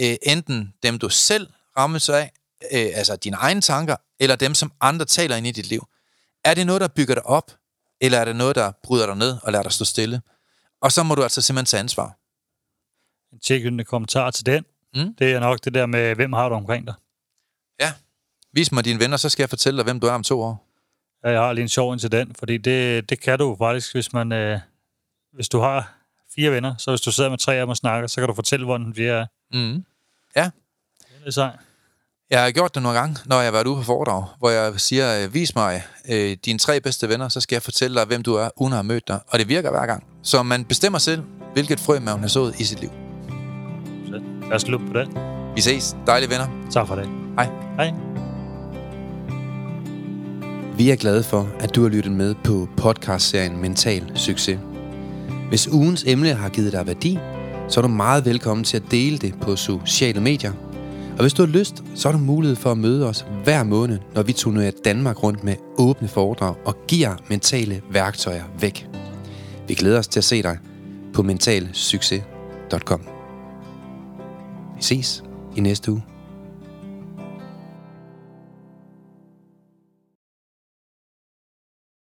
[0.00, 2.32] Øh, enten dem, du selv rammes af,
[2.72, 5.88] øh, altså dine egne tanker, eller dem, som andre taler ind i dit liv.
[6.44, 7.52] Er det noget, der bygger dig op,
[8.00, 10.22] eller er det noget, der bryder dig ned og lader dig stå stille?
[10.82, 12.18] Og så må du altså simpelthen tage ansvar.
[13.32, 14.64] En tilgyndende kommentar til den,
[14.96, 15.14] Mm.
[15.14, 16.94] det er nok det der med, hvem har du omkring dig?
[17.80, 17.92] Ja.
[18.52, 20.68] Vis mig dine venner, så skal jeg fortælle dig, hvem du er om to år.
[21.24, 24.32] Ja, jeg har lige en sjov incident, fordi det, det kan du faktisk, hvis man...
[24.32, 24.60] Øh,
[25.32, 25.94] hvis du har
[26.34, 28.34] fire venner, så hvis du sidder med tre af dem og snakker, så kan du
[28.34, 29.26] fortælle, hvordan fjerde er.
[29.52, 29.84] Mm.
[30.36, 30.50] Ja,
[31.00, 31.56] Det er sej.
[32.30, 34.80] jeg har gjort det nogle gange, når jeg har været ude på foredrag, hvor jeg
[34.80, 38.22] siger, øh, vis mig øh, dine tre bedste venner, så skal jeg fortælle dig, hvem
[38.22, 39.20] du er, uden at have mødt dig.
[39.28, 40.04] Og det virker hver gang.
[40.22, 41.22] Så man bestemmer selv,
[41.52, 42.90] hvilket frø man har sået i sit liv.
[44.06, 45.08] Så lad os på det.
[45.54, 45.96] Vi ses.
[46.06, 46.48] Dejlige venner.
[46.72, 47.08] Tak for det.
[47.38, 47.46] Hej.
[47.76, 47.92] Hej.
[50.76, 54.58] Vi er glade for, at du har lyttet med på podcastserien Mental Succes.
[55.48, 57.18] Hvis ugens emne har givet dig værdi,
[57.68, 60.52] så er du meget velkommen til at dele det på sociale medier.
[61.16, 63.98] Og hvis du har lyst, så har du mulighed for at møde os hver måned,
[64.14, 68.88] når vi turnerer Danmark rundt med åbne foredrag og giver mentale værktøjer væk.
[69.68, 70.58] Vi glæder os til at se dig
[71.14, 73.00] på mentalsucces.com.
[74.76, 75.24] Vi ses
[75.56, 76.13] i næste uge.